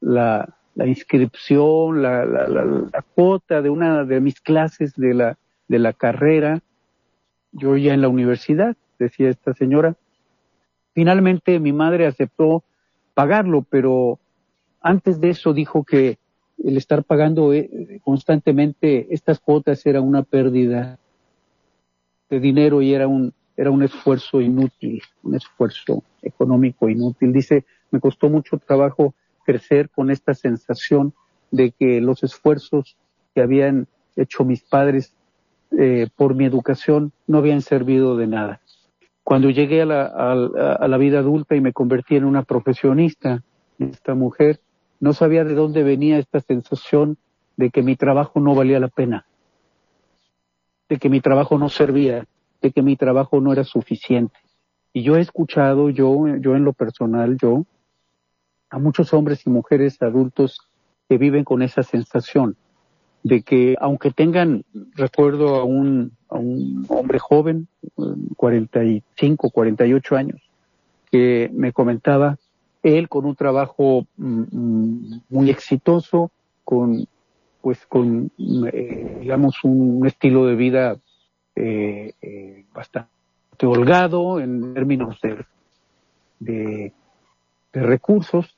la, 0.00 0.56
la 0.74 0.86
inscripción, 0.86 2.02
la, 2.02 2.24
la, 2.24 2.46
la, 2.48 3.04
cuota 3.14 3.62
de 3.62 3.70
una 3.70 4.04
de 4.04 4.20
mis 4.20 4.40
clases 4.40 4.94
de 4.96 5.14
la, 5.14 5.38
de 5.68 5.78
la 5.78 5.92
carrera, 5.92 6.60
yo 7.52 7.76
ya 7.76 7.94
en 7.94 8.02
la 8.02 8.08
universidad, 8.08 8.76
decía 8.98 9.30
esta 9.30 9.54
señora. 9.54 9.96
Finalmente 10.92 11.58
mi 11.58 11.72
madre 11.72 12.06
aceptó 12.06 12.64
pagarlo, 13.14 13.64
pero 13.68 14.18
antes 14.80 15.20
de 15.20 15.30
eso 15.30 15.52
dijo 15.52 15.84
que 15.84 16.18
el 16.64 16.76
estar 16.76 17.04
pagando 17.04 17.52
eh, 17.52 18.00
constantemente 18.04 19.06
estas 19.10 19.40
cuotas 19.40 19.84
era 19.86 20.00
una 20.00 20.22
pérdida 20.22 20.98
de 22.28 22.40
dinero 22.40 22.82
y 22.82 22.94
era 22.94 23.08
un, 23.08 23.32
era 23.56 23.70
un 23.70 23.82
esfuerzo 23.82 24.40
inútil, 24.40 25.02
un 25.22 25.34
esfuerzo 25.34 26.02
económico 26.22 26.88
inútil. 26.88 27.32
Dice, 27.32 27.64
me 27.90 28.00
costó 28.00 28.28
mucho 28.28 28.58
trabajo 28.58 29.14
crecer 29.44 29.90
con 29.90 30.10
esta 30.10 30.34
sensación 30.34 31.12
de 31.50 31.72
que 31.72 32.00
los 32.00 32.22
esfuerzos 32.22 32.96
que 33.34 33.42
habían 33.42 33.86
hecho 34.16 34.44
mis 34.44 34.62
padres 34.62 35.14
eh, 35.78 36.08
por 36.16 36.34
mi 36.34 36.44
educación 36.44 37.12
no 37.26 37.38
habían 37.38 37.62
servido 37.62 38.16
de 38.16 38.26
nada. 38.26 38.60
Cuando 39.24 39.50
llegué 39.50 39.82
a 39.82 39.86
la, 39.86 40.04
a 40.06 40.88
la 40.88 40.96
vida 40.96 41.20
adulta 41.20 41.54
y 41.54 41.60
me 41.60 41.72
convertí 41.72 42.16
en 42.16 42.24
una 42.24 42.42
profesionista, 42.42 43.42
esta 43.78 44.14
mujer, 44.14 44.60
no 45.00 45.12
sabía 45.14 45.44
de 45.44 45.54
dónde 45.54 45.82
venía 45.82 46.18
esta 46.18 46.40
sensación 46.40 47.16
de 47.56 47.70
que 47.70 47.82
mi 47.82 47.96
trabajo 47.96 48.38
no 48.38 48.54
valía 48.54 48.78
la 48.78 48.88
pena, 48.88 49.26
de 50.88 50.98
que 50.98 51.08
mi 51.08 51.20
trabajo 51.20 51.58
no 51.58 51.68
servía, 51.68 52.26
de 52.60 52.70
que 52.70 52.82
mi 52.82 52.96
trabajo 52.96 53.40
no 53.40 53.52
era 53.52 53.64
suficiente. 53.64 54.38
Y 54.92 55.02
yo 55.02 55.16
he 55.16 55.20
escuchado, 55.20 55.88
yo, 55.90 56.26
yo 56.38 56.56
en 56.56 56.64
lo 56.64 56.72
personal, 56.72 57.36
yo, 57.40 57.64
a 58.68 58.78
muchos 58.78 59.12
hombres 59.12 59.46
y 59.46 59.50
mujeres 59.50 60.00
adultos 60.02 60.60
que 61.08 61.18
viven 61.18 61.44
con 61.44 61.62
esa 61.62 61.82
sensación 61.82 62.56
de 63.22 63.42
que 63.42 63.76
aunque 63.80 64.10
tengan, 64.10 64.64
recuerdo 64.94 65.56
a 65.56 65.64
un, 65.64 66.12
a 66.28 66.38
un 66.38 66.86
hombre 66.88 67.18
joven, 67.18 67.68
45, 68.36 69.50
48 69.50 70.16
años, 70.16 70.40
que 71.10 71.50
me 71.52 71.72
comentaba, 71.72 72.38
él 72.82 73.08
con 73.08 73.26
un 73.26 73.36
trabajo 73.36 74.06
mm, 74.16 74.42
mm, 74.50 75.22
muy 75.28 75.50
exitoso, 75.50 76.30
con 76.64 77.06
pues 77.60 77.84
con 77.86 78.30
eh, 78.38 79.18
digamos 79.20 79.62
un 79.64 80.06
estilo 80.06 80.46
de 80.46 80.54
vida 80.54 80.96
eh, 81.56 82.14
eh, 82.22 82.64
bastante 82.72 83.10
holgado 83.62 84.40
en 84.40 84.72
términos 84.72 85.20
de, 85.20 85.44
de, 86.38 86.92
de, 87.72 87.82
recursos. 87.82 88.56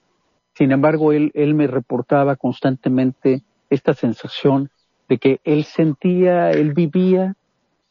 Sin 0.54 0.70
embargo, 0.70 1.12
él, 1.12 1.32
él 1.34 1.54
me 1.54 1.66
reportaba 1.66 2.36
constantemente 2.36 3.42
esta 3.70 3.94
sensación 3.94 4.70
de 5.08 5.18
que 5.18 5.40
él 5.42 5.64
sentía, 5.64 6.52
él 6.52 6.74
vivía 6.74 7.34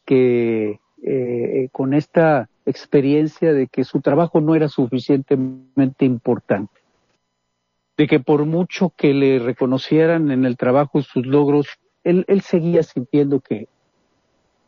que 0.06 0.80
eh, 1.04 1.70
con 1.72 1.94
esta 1.94 2.48
experiencia 2.66 3.54
de 3.54 3.68
que 3.68 3.84
su 3.84 4.02
trabajo 4.02 4.42
no 4.42 4.56
era 4.56 4.68
suficientemente 4.68 6.06
importante, 6.06 6.82
de 7.98 8.08
que 8.08 8.20
por 8.20 8.46
mucho 8.46 8.94
que 8.96 9.14
le 9.14 9.40
reconocieran 9.40 10.32
en 10.32 10.46
el 10.46 10.58
trabajo 10.58 11.02
sus 11.02 11.26
logros, 11.26 11.68
él, 12.04 12.26
él 12.28 12.42
seguía 12.42 12.84
sintiendo 12.84 13.40
que 13.40 13.68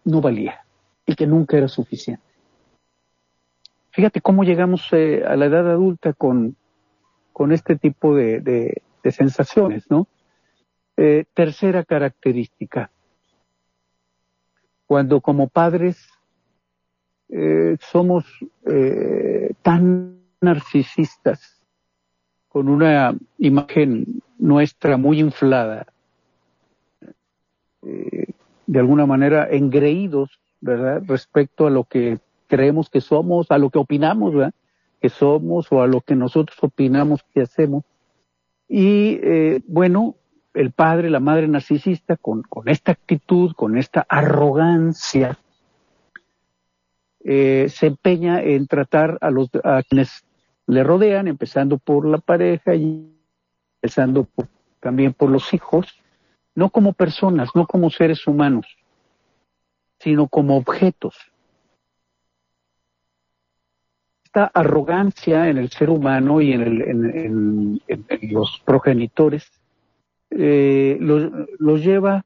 no 0.04 0.22
valía 0.22 0.66
y 1.06 1.16
que 1.16 1.28
nunca 1.28 1.58
era 1.58 1.68
suficiente. 1.68 2.24
Fíjate 3.92 4.22
cómo 4.22 4.44
llegamos 4.44 4.88
eh, 4.92 5.24
a 5.26 5.36
la 5.36 5.46
edad 5.46 5.70
adulta 5.70 6.14
con, 6.14 6.56
con 7.32 7.52
este 7.52 7.76
tipo 7.76 8.16
de 8.16 8.82
sensaciones, 9.12 9.90
¿no? 9.90 10.08
Eh, 10.96 11.26
tercera 11.34 11.84
característica, 11.84 12.92
cuando 14.86 15.22
como 15.22 15.48
padres 15.48 16.08
eh, 17.36 17.78
somos 17.82 18.26
eh, 18.68 19.54
tan 19.64 20.20
narcisistas, 20.40 21.60
con 22.48 22.70
una 22.70 23.16
imagen 23.40 24.22
nuestra 24.38 24.98
muy 24.98 25.20
inflada, 25.20 25.88
eh, 27.82 28.28
de 28.68 28.80
alguna 28.80 29.08
manera 29.08 29.50
engreídos, 29.50 30.40
¿verdad? 30.62 31.02
Respecto 31.08 31.66
a 31.66 31.72
lo 31.72 31.86
que 31.86 32.20
creemos 32.48 32.92
que 32.92 33.02
somos, 33.02 33.50
a 33.50 33.58
lo 33.58 33.72
que 33.72 33.80
opinamos, 33.80 34.36
¿verdad? 34.36 34.54
Que 35.02 35.10
somos 35.10 35.72
o 35.72 35.82
a 35.82 35.88
lo 35.88 36.02
que 36.02 36.16
nosotros 36.16 36.58
opinamos 36.62 37.26
que 37.34 37.42
hacemos. 37.42 37.84
Y 38.70 39.20
eh, 39.24 39.62
bueno, 39.66 40.16
el 40.54 40.72
padre, 40.72 41.10
la 41.10 41.20
madre 41.20 41.48
narcisista, 41.48 42.16
con, 42.16 42.44
con 42.44 42.70
esta 42.70 42.92
actitud, 42.92 43.54
con 43.56 43.76
esta 43.76 44.06
arrogancia, 44.08 45.40
eh, 47.24 47.68
se 47.70 47.88
empeña 47.88 48.42
en 48.42 48.68
tratar 48.68 49.18
a 49.22 49.32
los 49.32 49.50
a 49.64 49.82
quienes 49.84 50.26
le 50.68 50.84
rodean, 50.84 51.28
empezando 51.28 51.78
por 51.78 52.06
la 52.06 52.18
pareja 52.18 52.76
y 52.76 53.14
empezando 53.82 54.28
también 54.80 55.14
por 55.14 55.30
los 55.30 55.54
hijos, 55.54 55.88
no 56.56 56.70
como 56.70 56.94
personas, 56.94 57.50
no 57.56 57.66
como 57.66 57.90
seres 57.90 58.28
humanos, 58.28 58.66
sino 60.00 60.28
como 60.28 60.58
objetos. 60.58 61.16
Esta 64.26 64.46
arrogancia 64.54 65.50
en 65.50 65.58
el 65.58 65.70
ser 65.70 65.90
humano 65.90 66.42
y 66.42 66.54
en, 66.54 66.62
el, 66.62 66.82
en, 66.82 67.82
los 68.32 68.62
progenitores 68.66 69.50
eh, 70.32 70.98
los, 71.00 71.32
los 71.60 71.84
lleva 71.84 72.26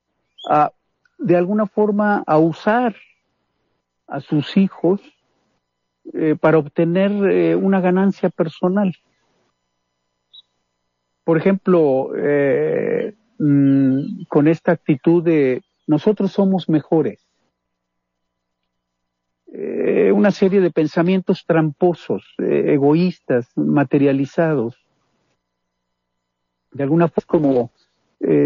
a, 0.50 0.72
de 1.18 1.36
alguna 1.36 1.66
forma, 1.66 2.24
a 2.26 2.38
usar 2.38 2.96
a 4.08 4.22
sus 4.22 4.58
hijos 4.58 5.02
eh, 6.14 6.36
para 6.40 6.58
obtener 6.58 7.12
eh, 7.30 7.56
una 7.56 7.82
ganancia 7.82 8.30
personal. 8.30 8.96
Por 11.26 11.38
ejemplo, 11.38 12.12
eh, 12.16 13.14
mm, 13.38 14.24
con 14.30 14.48
esta 14.48 14.72
actitud 14.72 15.22
de 15.22 15.62
nosotros 15.86 16.32
somos 16.32 16.70
mejores. 16.70 17.24
Una 20.14 20.32
serie 20.32 20.62
de 20.62 20.72
pensamientos 20.72 21.46
tramposos, 21.46 22.24
egoístas, 22.38 23.50
materializados. 23.56 24.76
De 26.72 26.84
alguna 26.84 27.08
forma 27.08 27.28
como 27.28 27.72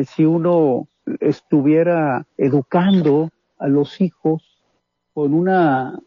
si 0.05 0.25
uno 0.25 0.87
estuviera 1.19 2.25
educando 2.37 3.29
a 3.57 3.67
los 3.67 3.99
hijos 4.01 4.50
con 5.13 5.33
una, 5.33 5.99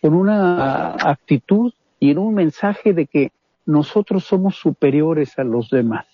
con 0.00 0.14
una 0.14 0.94
actitud 0.94 1.72
y 1.98 2.10
en 2.10 2.18
un 2.18 2.34
mensaje 2.34 2.92
de 2.92 3.06
que 3.06 3.32
nosotros 3.66 4.24
somos 4.24 4.56
superiores 4.56 5.38
a 5.38 5.44
los 5.44 5.70
demás. 5.70 6.06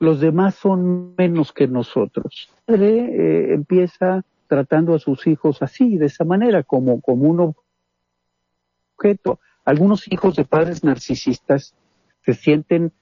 Los 0.00 0.20
demás 0.20 0.54
son 0.54 1.14
menos 1.16 1.52
que 1.52 1.66
nosotros. 1.66 2.50
El 2.66 2.74
padre 2.74 2.98
eh, 2.98 3.54
empieza 3.54 4.24
tratando 4.46 4.94
a 4.94 4.98
sus 4.98 5.26
hijos 5.26 5.60
así, 5.62 5.98
de 5.98 6.06
esa 6.06 6.24
manera, 6.24 6.62
como, 6.62 7.00
como 7.00 7.28
un 7.28 7.54
objeto. 8.96 9.40
Algunos 9.64 10.10
hijos 10.10 10.36
de 10.36 10.44
padres 10.44 10.84
narcisistas 10.84 11.74
se 12.24 12.34
sienten 12.34 12.92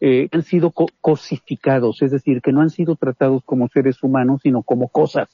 eh, 0.00 0.28
han 0.30 0.42
sido 0.42 0.72
co 0.72 0.86
cosificados, 1.00 2.02
es 2.02 2.10
decir, 2.10 2.42
que 2.42 2.52
no 2.52 2.60
han 2.60 2.70
sido 2.70 2.96
tratados 2.96 3.42
como 3.44 3.68
seres 3.68 4.02
humanos, 4.02 4.40
sino 4.42 4.62
como 4.62 4.88
cosas, 4.88 5.28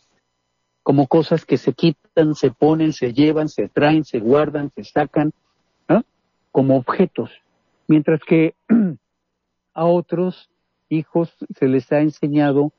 como 0.82 1.06
cosas 1.06 1.44
que 1.44 1.56
se 1.56 1.72
quitan, 1.72 2.34
se 2.34 2.50
ponen, 2.50 2.92
se 2.92 3.12
llevan, 3.12 3.48
se 3.48 3.68
traen, 3.68 4.04
se 4.04 4.18
guardan, 4.18 4.70
se 4.74 4.84
sacan, 4.84 5.32
¿no? 5.88 6.04
como 6.50 6.76
objetos, 6.76 7.30
mientras 7.86 8.20
que 8.20 8.54
a 9.74 9.84
otros 9.84 10.50
hijos 10.88 11.34
se 11.56 11.68
les 11.68 11.90
ha 11.92 12.00
enseñado 12.00 12.72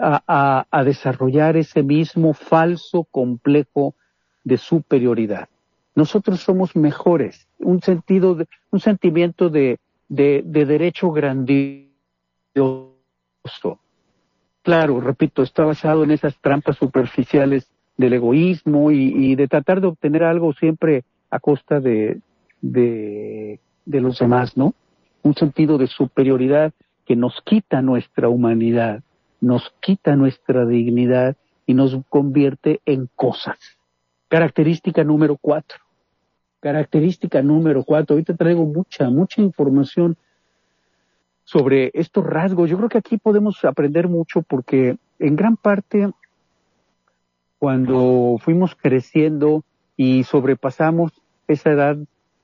a, 0.00 0.82
desarrollar 0.84 1.56
ese 1.56 1.82
mismo 1.82 2.32
falso 2.32 3.04
complejo 3.04 3.94
de 4.42 4.56
superioridad. 4.56 5.48
Nosotros 5.94 6.40
somos 6.40 6.74
mejores, 6.74 7.46
un 7.58 7.82
sentido, 7.82 8.34
de, 8.34 8.48
un 8.70 8.80
sentimiento 8.80 9.50
de 9.50 9.78
derecho 10.08 11.10
grandioso. 11.10 11.92
Claro, 14.62 15.00
repito, 15.00 15.42
está 15.42 15.64
basado 15.64 16.04
en 16.04 16.12
esas 16.12 16.36
trampas 16.38 16.76
superficiales 16.76 17.68
del 17.96 18.14
egoísmo 18.14 18.90
y, 18.90 19.34
de 19.34 19.48
tratar 19.48 19.80
de 19.80 19.88
obtener 19.88 20.22
algo 20.24 20.52
siempre 20.54 21.04
a 21.30 21.40
costa 21.40 21.80
de, 21.80 22.20
de, 22.60 23.60
de 23.84 24.00
los 24.00 24.18
demás, 24.18 24.56
¿no? 24.56 24.74
Un 25.22 25.34
sentido 25.34 25.78
de 25.78 25.88
superioridad 25.88 26.72
que 27.04 27.16
nos 27.16 27.40
quita 27.44 27.82
nuestra 27.82 28.28
humanidad, 28.28 29.02
nos 29.40 29.74
quita 29.80 30.16
nuestra 30.16 30.64
dignidad 30.64 31.36
y 31.66 31.74
nos 31.74 31.96
convierte 32.08 32.80
en 32.86 33.08
cosas. 33.16 33.58
Característica 34.28 35.04
número 35.04 35.36
cuatro. 35.36 35.78
Característica 36.60 37.42
número 37.42 37.84
cuatro. 37.84 38.14
Ahorita 38.14 38.36
traigo 38.36 38.64
mucha, 38.64 39.10
mucha 39.10 39.42
información 39.42 40.16
sobre 41.44 41.90
estos 41.94 42.24
rasgos. 42.24 42.70
Yo 42.70 42.76
creo 42.76 42.88
que 42.88 42.98
aquí 42.98 43.18
podemos 43.18 43.64
aprender 43.64 44.08
mucho 44.08 44.42
porque 44.42 44.96
en 45.18 45.36
gran 45.36 45.56
parte 45.56 46.10
cuando 47.58 48.38
fuimos 48.40 48.74
creciendo 48.74 49.62
y 49.96 50.24
sobrepasamos 50.24 51.12
esa 51.46 51.70
edad 51.70 51.96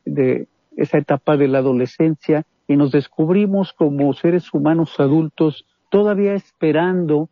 de 0.05 0.47
esa 0.77 0.99
etapa 0.99 1.37
de 1.37 1.49
la 1.49 1.59
adolescencia 1.59 2.45
y 2.69 2.77
nos 2.77 2.93
descubrimos 2.93 3.73
como 3.73 4.13
seres 4.13 4.53
humanos 4.55 5.01
adultos 5.01 5.65
todavía 5.91 6.35
esperando, 6.35 7.29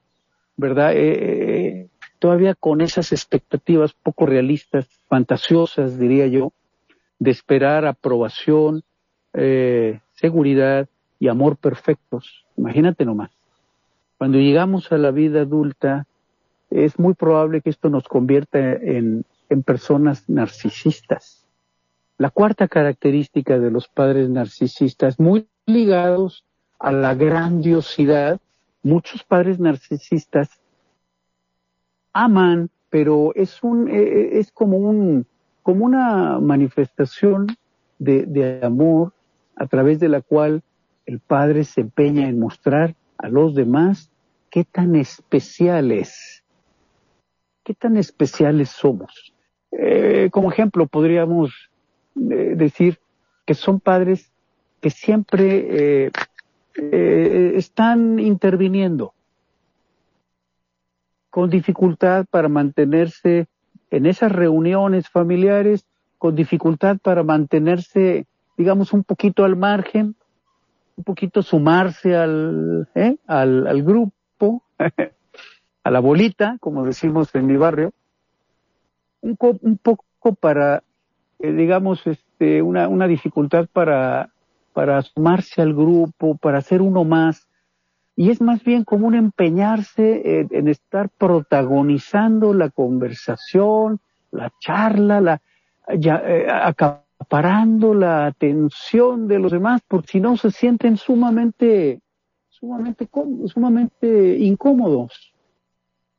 ¿verdad? 0.57 0.95
Eh, 0.95 0.99
eh 0.99 1.89
todavía 2.19 2.55
con 2.55 2.81
esas 2.81 3.13
expectativas 3.13 3.93
poco 3.93 4.27
realistas, 4.27 4.89
fantasiosas, 5.09 5.99
diría 5.99 6.27
yo, 6.27 6.53
de 7.19 7.31
esperar 7.31 7.87
aprobación, 7.87 8.83
eh, 9.33 10.01
seguridad 10.15 10.89
y 11.19 11.29
amor 11.29 11.57
perfectos. 11.57 12.47
Imagínate 12.57 13.05
nomás. 13.05 13.31
Cuando 14.19 14.39
llegamos 14.39 14.93
a 14.93 14.99
la 14.99 15.11
vida 15.11 15.43
adulta, 15.43 16.07
es 16.71 16.99
muy 16.99 17.15
probable 17.15 17.61
que 17.61 17.71
esto 17.71 17.91
nos 17.91 18.09
convierta 18.09 18.59
en, 18.59 19.25
en 19.49 19.63
personas 19.63 20.29
narcisistas. 20.29 21.47
La 22.19 22.31
cuarta 22.31 22.67
característica 22.67 23.59
de 23.59 23.71
los 23.71 23.89
padres 23.89 24.31
narcisistas, 24.31 25.21
muy 25.21 25.47
ligados 25.67 26.45
a 26.79 26.93
la 26.93 27.15
grandiosidad, 27.15 28.41
muchos 28.83 29.23
padres 29.23 29.59
narcisistas 29.59 30.49
aman, 32.13 32.71
pero 32.89 33.33
es 33.35 33.63
un, 33.63 33.89
eh, 33.89 34.39
es 34.39 34.51
como 34.51 34.79
un, 34.79 35.27
como 35.63 35.85
una 35.85 36.39
manifestación 36.41 37.49
de, 37.99 38.25
de 38.25 38.65
amor 38.65 39.13
a 39.57 39.67
través 39.67 40.01
de 40.01 40.09
la 40.09 40.23
cual 40.23 40.63
el 41.07 41.21
Padre 41.21 41.64
se 41.64 41.83
empeña 41.83 42.29
en 42.29 42.38
mostrar 42.38 42.95
a 43.19 43.29
los 43.29 43.55
demás 43.55 44.11
qué 44.51 44.64
tan 44.64 44.97
especiales, 44.97 46.45
qué 47.64 47.75
tan 47.75 47.97
especiales 47.97 48.71
somos. 48.71 49.33
Eh, 49.71 50.29
como 50.33 50.51
ejemplo, 50.51 50.87
podríamos 50.87 51.71
eh, 52.16 52.55
decir 52.57 52.99
que 53.47 53.55
son 53.55 53.81
padres 53.81 54.33
que 54.81 54.90
siempre 54.90 56.07
eh, 56.07 57.53
están 57.55 58.19
interviniendo 58.19 59.14
con 61.31 61.51
dificultad 61.51 62.25
para 62.31 62.49
mantenerse 62.49 63.47
en 63.90 64.07
esas 64.07 64.33
reuniones 64.33 65.09
familiares, 65.09 65.85
con 66.19 66.35
dificultad 66.35 66.99
para 66.99 67.23
mantenerse, 67.23 68.27
digamos, 68.57 68.92
un 68.92 69.05
poquito 69.05 69.45
al 69.45 69.55
margen, 69.55 70.16
un 70.97 71.05
poquito 71.05 71.43
sumarse 71.43 72.17
al, 72.17 72.89
al, 73.27 73.67
al 73.67 73.83
grupo, 73.83 74.63
a 75.85 75.91
la 75.91 76.01
bolita, 76.01 76.57
como 76.61 76.85
decimos 76.85 77.35
en 77.35 77.47
mi 77.47 77.57
barrio, 77.57 77.93
un, 79.21 79.37
un 79.41 79.79
poco 79.79 80.35
para, 80.41 80.83
eh, 81.39 81.53
digamos, 81.53 82.07
este, 82.07 82.63
una, 82.63 82.89
una 82.89 83.07
dificultad 83.07 83.69
para, 83.73 84.31
para 84.73 85.03
sumarse 85.03 85.63
al 85.63 85.75
grupo, 85.75 86.37
para 86.37 86.61
ser 86.61 86.83
uno 86.83 87.05
más. 87.05 87.47
Y 88.15 88.31
es 88.31 88.41
más 88.41 88.65
bien 88.65 88.85
como 88.85 89.07
un 89.07 89.15
empeñarse 89.15 90.47
en, 90.51 90.69
estar 90.69 91.11
protagonizando 91.11 92.55
la 92.55 92.71
conversación, 92.71 94.01
la 94.31 94.51
charla, 94.59 95.21
la, 95.21 95.43
ya, 95.99 96.23
eh, 96.25 96.47
acaparando 97.27 97.93
la 97.93 98.27
atención 98.27 99.27
de 99.27 99.39
los 99.39 99.51
demás, 99.51 99.81
porque 99.89 100.12
si 100.12 100.21
no 100.21 100.37
se 100.37 100.51
sienten 100.51 100.97
sumamente, 100.97 102.01
sumamente, 102.49 103.09
sumamente 103.47 104.39
incómodos. 104.39 105.35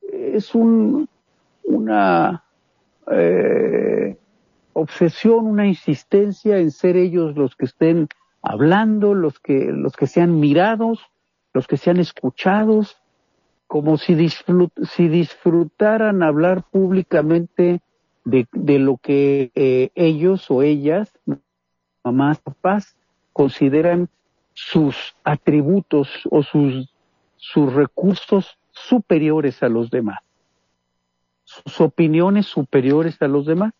Es 0.01 0.53
un, 0.53 1.07
una, 1.63 2.43
eh, 3.09 4.17
obsesión, 4.73 5.45
una 5.45 5.65
insistencia 5.65 6.57
en 6.57 6.71
ser 6.71 6.97
ellos 6.97 7.35
los 7.35 7.55
que 7.55 7.65
estén 7.65 8.09
hablando, 8.41 9.13
los 9.13 9.39
que, 9.39 9.71
los 9.71 9.95
que 9.95 10.07
sean 10.07 10.39
mirados, 10.39 10.99
los 11.53 11.67
que 11.67 11.77
sean 11.77 11.97
escuchados, 11.97 12.97
como 13.65 13.97
si, 13.97 14.29
si 14.29 15.07
disfrutaran 15.07 16.21
hablar 16.21 16.63
públicamente 16.69 17.81
de, 18.29 18.47
de 18.51 18.79
lo 18.79 18.97
que 18.97 19.51
eh, 19.55 19.89
ellos 19.95 20.49
o 20.49 20.61
ellas, 20.61 21.11
mamás, 22.03 22.39
papás, 22.39 22.95
consideran 23.33 24.09
sus 24.53 25.15
atributos 25.23 26.09
o 26.29 26.43
sus, 26.43 26.93
sus 27.35 27.73
recursos 27.73 28.57
superiores 28.71 29.61
a 29.63 29.69
los 29.69 29.89
demás 29.89 30.19
sus 31.47 31.79
opiniones 31.79 32.45
superiores 32.45 33.21
a 33.21 33.27
los 33.29 33.45
demás, 33.45 33.73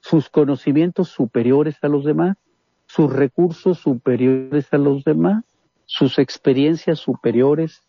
sus 0.00 0.30
conocimientos 0.30 1.10
superiores 1.10 1.76
a 1.82 1.88
los 1.88 2.02
demás, 2.04 2.38
sus 2.86 3.12
recursos 3.12 3.78
superiores 3.78 4.72
a 4.72 4.78
los 4.78 5.04
demás, 5.04 5.44
sus 5.84 6.18
experiencias 6.18 6.98
superiores 6.98 7.82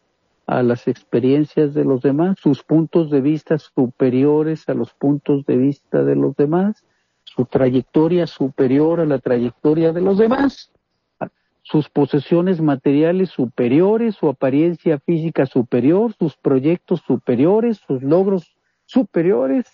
a 0.50 0.64
las 0.64 0.88
experiencias 0.88 1.74
de 1.74 1.86
los 1.86 2.02
demás, 2.02 2.38
sus 2.40 2.64
puntos 2.64 3.12
de 3.12 3.22
vista 3.22 3.60
superiores 3.60 4.68
a 4.68 4.74
los 4.74 4.94
puntos 4.94 5.46
de 5.46 5.58
vista 5.58 6.04
de 6.04 6.16
los 6.16 6.36
demás, 6.36 6.84
su 7.24 7.46
trayectoria 7.46 8.26
superior 8.26 9.00
a 9.00 9.06
la 9.06 9.20
trayectoria 9.20 9.94
de 9.94 10.02
los 10.02 10.18
demás 10.18 10.72
sus 11.62 11.88
posesiones 11.88 12.62
materiales 12.62 13.30
superiores, 13.30 14.16
su 14.16 14.28
apariencia 14.28 14.98
física 15.00 15.46
superior, 15.46 16.14
sus 16.18 16.36
proyectos 16.36 17.02
superiores, 17.06 17.78
sus 17.86 18.02
logros 18.02 18.56
superiores, 18.86 19.66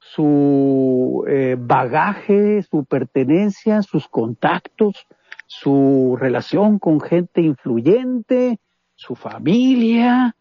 su 0.00 1.24
eh, 1.28 1.56
bagaje, 1.56 2.62
su 2.64 2.84
pertenencia, 2.84 3.82
sus 3.82 4.08
contactos, 4.08 5.06
su 5.46 6.16
relación 6.18 6.80
con 6.80 7.00
gente 7.00 7.40
influyente, 7.40 8.58
su 9.00 9.14
familia 9.14 10.36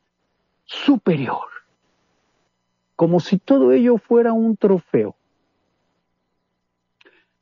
superior. 0.65 1.48
Como 2.95 3.19
si 3.19 3.38
todo 3.38 3.72
ello 3.72 3.98
fuera 3.98 4.34
un 4.34 4.58
trofeo 4.58 5.15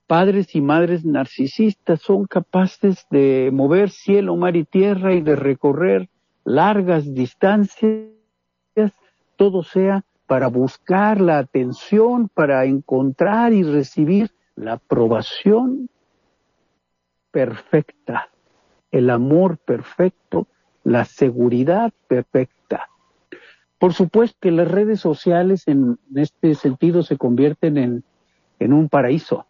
padres 0.08 0.56
y 0.56 0.62
madres 0.62 1.03
narcisistas 1.06 2.01
son 2.01 2.25
capaces 2.25 3.06
de 3.12 3.49
mover 3.53 3.89
cielo, 3.89 4.38
mar 4.38 4.56
y 4.56 4.63
tierra 4.63 5.13
y 5.13 5.21
de 5.21 5.36
recorrer 5.36 6.10
largas 6.45 7.13
distancias, 7.13 8.08
todo 9.36 9.63
sea 9.63 10.06
para 10.25 10.47
buscar 10.47 11.19
la 11.19 11.39
atención, 11.39 12.30
para 12.30 12.65
encontrar 12.65 13.53
y 13.53 13.63
recibir 13.63 14.32
la 14.56 14.73
aprobación 14.73 15.89
perfecta, 17.32 18.30
el 18.91 19.10
amor 19.10 19.58
perfecto, 19.58 20.47
la 20.88 21.06
seguridad 21.06 21.91
perfecta. 22.08 22.88
Por 23.78 23.93
supuesto 23.93 24.38
que 24.41 24.52
las 24.52 24.69
redes 24.69 25.00
sociales 25.00 25.67
en 25.67 26.00
este 26.15 26.56
sentido 26.56 27.04
se 27.04 27.17
convierten 27.17 27.78
en, 27.78 28.04
en 28.60 28.73
un 28.73 28.89
paraíso 28.89 29.45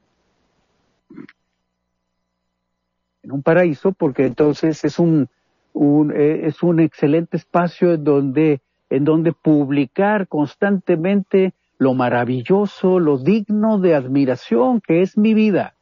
en 3.28 3.32
un 3.32 3.44
paraíso 3.44 3.92
porque 3.92 4.26
entonces 4.26 4.84
es 4.84 5.00
un, 5.00 5.28
un 5.74 6.12
eh, 6.12 6.48
es 6.48 6.64
un 6.64 6.80
excelente 6.80 7.38
espacio 7.38 7.94
en 7.94 8.04
donde 8.04 8.62
en 8.90 9.04
donde 9.04 9.34
publicar 9.34 10.28
constantemente 10.30 11.54
lo 11.78 11.94
maravilloso, 11.94 13.00
lo 13.00 13.18
digno 13.18 13.80
de 13.80 13.96
admiración 13.96 14.82
que 14.82 15.02
es 15.02 15.18
mi 15.18 15.34
vida. 15.34 15.76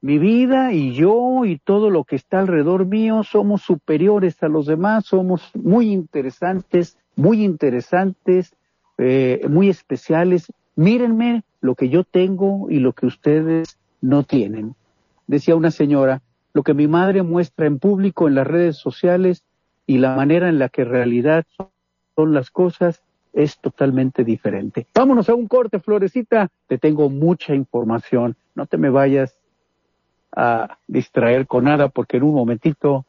Mi 0.00 0.18
vida 0.18 0.72
y 0.72 0.92
yo 0.92 1.44
y 1.44 1.58
todo 1.58 1.90
lo 1.90 2.04
que 2.04 2.16
está 2.16 2.38
alrededor 2.38 2.86
mío 2.86 3.24
somos 3.24 3.62
superiores 3.62 4.40
a 4.42 4.48
los 4.48 4.66
demás, 4.66 5.06
somos 5.06 5.50
muy 5.54 5.90
interesantes, 5.90 6.96
muy 7.16 7.44
interesantes, 7.44 8.54
eh, 8.96 9.44
muy 9.48 9.68
especiales. 9.68 10.52
Mírenme 10.76 11.42
lo 11.60 11.74
que 11.74 11.88
yo 11.88 12.04
tengo 12.04 12.70
y 12.70 12.78
lo 12.78 12.92
que 12.92 13.06
ustedes 13.06 13.76
no 14.00 14.22
tienen. 14.22 14.76
Decía 15.26 15.56
una 15.56 15.72
señora, 15.72 16.22
lo 16.54 16.62
que 16.62 16.74
mi 16.74 16.86
madre 16.86 17.22
muestra 17.22 17.66
en 17.66 17.80
público 17.80 18.28
en 18.28 18.36
las 18.36 18.46
redes 18.46 18.76
sociales 18.76 19.42
y 19.86 19.98
la 19.98 20.14
manera 20.14 20.48
en 20.48 20.60
la 20.60 20.68
que 20.68 20.82
en 20.82 20.90
realidad 20.90 21.44
son 22.14 22.34
las 22.34 22.50
cosas 22.50 23.02
es 23.32 23.58
totalmente 23.58 24.24
diferente. 24.24 24.86
Vámonos 24.94 25.28
a 25.28 25.34
un 25.34 25.48
corte, 25.48 25.80
Florecita. 25.80 26.48
Te 26.66 26.78
tengo 26.78 27.10
mucha 27.10 27.54
información. 27.54 28.36
No 28.54 28.66
te 28.66 28.76
me 28.76 28.90
vayas 28.90 29.37
a 30.34 30.78
distraer 30.86 31.46
con 31.46 31.64
nada 31.64 31.88
porque 31.88 32.18
en 32.18 32.24
un 32.24 32.34
momentito 32.34 33.04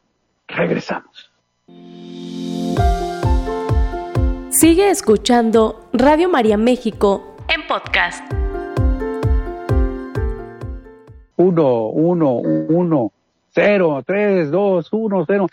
regresamos. 0.47 1.31
Sigue 4.49 4.89
escuchando 4.89 5.87
Radio 5.93 6.27
María 6.27 6.57
México 6.57 7.35
en 7.47 7.65
podcast. 7.67 8.23
Uno, 11.37 11.85
uno, 11.87 12.33
uno, 12.35 13.13
cero, 13.49 14.03
tres, 14.05 14.51
dos, 14.51 14.91
uno, 14.91 15.23
cero. 15.25 15.47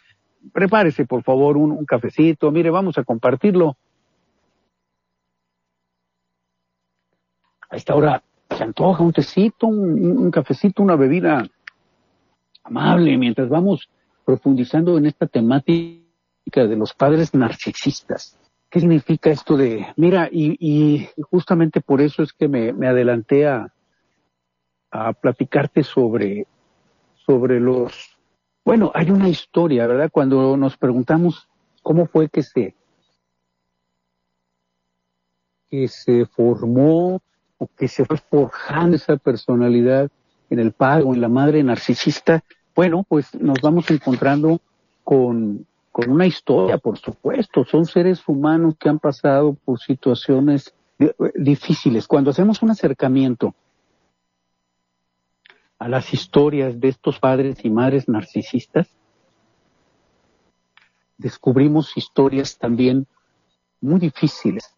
Prepárese, 0.53 1.07
por 1.07 1.23
favor, 1.23 1.57
un, 1.57 1.85
cafecito. 1.87 2.51
Mire, 2.51 2.71
vamos 2.71 2.99
a 2.99 3.05
compartirlo. 3.05 3.77
A 7.71 7.77
esta 7.77 7.95
hora 7.95 8.23
se 8.51 8.63
antoja 8.63 9.03
un 9.03 9.13
tecito, 9.13 9.67
un, 9.67 10.31
cafecito, 10.31 10.83
una 10.83 10.97
bebida 10.97 11.47
amable, 12.67 13.17
mientras 13.17 13.49
vamos 13.49 13.89
profundizando 14.25 14.99
en 14.99 15.07
esta 15.07 15.27
temática 15.27 16.03
de 16.55 16.77
los 16.77 16.93
padres 16.95 17.33
narcisistas. 17.35 18.39
¿Qué 18.69 18.81
significa 18.81 19.31
esto 19.31 19.57
de, 19.57 19.87
mira, 19.97 20.29
y, 20.31 21.09
justamente 21.31 21.81
por 21.81 22.01
eso 22.01 22.23
es 22.23 22.33
que 22.33 22.49
me, 22.49 22.73
me 22.73 22.89
adelanté 22.89 23.47
a, 23.47 23.73
a 24.91 25.13
platicarte 25.13 25.85
sobre, 25.85 26.47
sobre 27.15 27.61
los, 27.61 28.17
bueno, 28.65 28.91
hay 28.95 29.11
una 29.11 29.29
historia, 29.29 29.87
¿verdad? 29.87 30.11
Cuando 30.11 30.57
nos 30.57 30.77
preguntamos 30.77 31.49
cómo 31.83 32.07
fue 32.07 32.29
que 32.29 32.43
se, 32.43 32.75
que 35.71 35.87
se 35.87 36.27
formó 36.27 37.23
o 37.59 37.69
que 37.77 37.87
se 37.87 38.05
fue 38.05 38.17
forjando 38.17 38.97
esa 38.97 39.17
personalidad 39.17 40.11
en 40.51 40.59
el 40.59 40.73
padre 40.73 41.05
o 41.05 41.15
en 41.15 41.21
la 41.21 41.29
madre 41.29 41.63
narcisista, 41.63 42.43
bueno, 42.75 43.05
pues 43.09 43.35
nos 43.35 43.61
vamos 43.61 43.91
encontrando 43.91 44.61
con, 45.03 45.67
con 45.91 46.11
una 46.11 46.27
historia, 46.27 46.79
por 46.79 46.99
supuesto. 46.99 47.65
Son 47.65 47.87
seres 47.87 48.23
humanos 48.29 48.75
que 48.79 48.89
han 48.89 48.99
pasado 48.99 49.57
por 49.65 49.81
situaciones 49.81 50.75
difíciles. 51.35 52.07
Cuando 52.07 52.31
hacemos 52.31 52.63
un 52.63 52.71
acercamiento 52.71 53.55
a 55.79 55.89
las 55.89 56.13
historias 56.13 56.79
de 56.81 56.89
estos 56.89 57.19
padres 57.19 57.65
y 57.65 57.71
madres 57.71 58.09
narcisistas, 58.09 58.89
descubrimos 61.19 61.97
historias 61.97 62.59
también 62.59 63.07
muy 63.81 64.01
difíciles, 64.01 64.75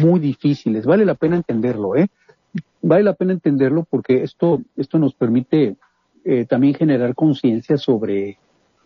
muy 0.00 0.20
difíciles. 0.20 0.86
Vale 0.86 1.04
la 1.04 1.14
pena 1.14 1.36
entenderlo, 1.36 1.96
¿eh? 1.96 2.08
Vale 2.82 3.04
la 3.04 3.14
pena 3.14 3.32
entenderlo 3.32 3.86
porque 3.88 4.22
esto, 4.22 4.60
esto 4.76 4.98
nos 4.98 5.14
permite 5.14 5.76
eh, 6.24 6.44
también 6.46 6.74
generar 6.74 7.14
conciencia 7.14 7.76
sobre, 7.76 8.38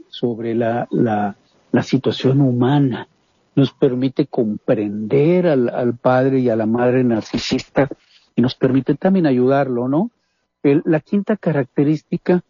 sobre 0.09 0.55
la, 0.55 0.87
la, 0.91 1.37
la, 1.73 1.83
situación 1.83 2.41
humana. 2.41 3.09
Nos 3.55 3.73
permite 3.73 4.27
comprender 4.27 5.47
al, 5.47 5.69
al, 5.71 5.97
padre 5.97 6.41
y 6.41 6.51
a 6.51 6.57
la 6.57 6.67
madre 6.67 7.03
narcisista 7.05 7.89
y 8.35 8.43
nos 8.43 8.55
permite 8.55 8.95
también 8.95 9.27
ayudarlo, 9.27 9.89
¿no? 9.89 10.11
El, 10.63 10.83
la 10.85 11.01
quinta 11.01 11.37
característica, 11.37 12.43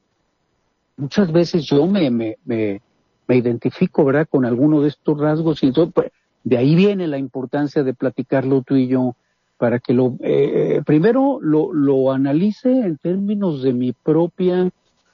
muchas 0.96 1.30
veces 1.30 1.64
yo 1.64 1.86
me, 1.86 2.10
me, 2.10 2.36
me, 2.44 2.80
me 3.28 3.36
identifico, 3.36 4.04
¿verdad?, 4.04 4.26
con 4.28 4.44
alguno 4.44 4.82
de 4.82 4.88
estos 4.88 5.18
rasgos 5.18 5.62
y 5.62 5.72
todo, 5.72 5.90
pues, 5.90 6.10
de 6.44 6.56
ahí 6.56 6.74
viene 6.74 7.06
la 7.06 7.18
importancia 7.18 7.82
de 7.82 7.94
platicarlo 7.94 8.62
tú 8.62 8.76
y 8.76 8.86
yo, 8.86 9.16
para 9.58 9.78
que 9.78 9.94
lo, 9.94 10.16
eh, 10.20 10.82
primero 10.84 11.38
lo, 11.40 11.72
lo 11.72 12.12
analice 12.12 12.70
en 12.70 12.98
términos 12.98 13.62
de 13.62 13.72
mi 13.72 13.92
propia, 13.92 14.70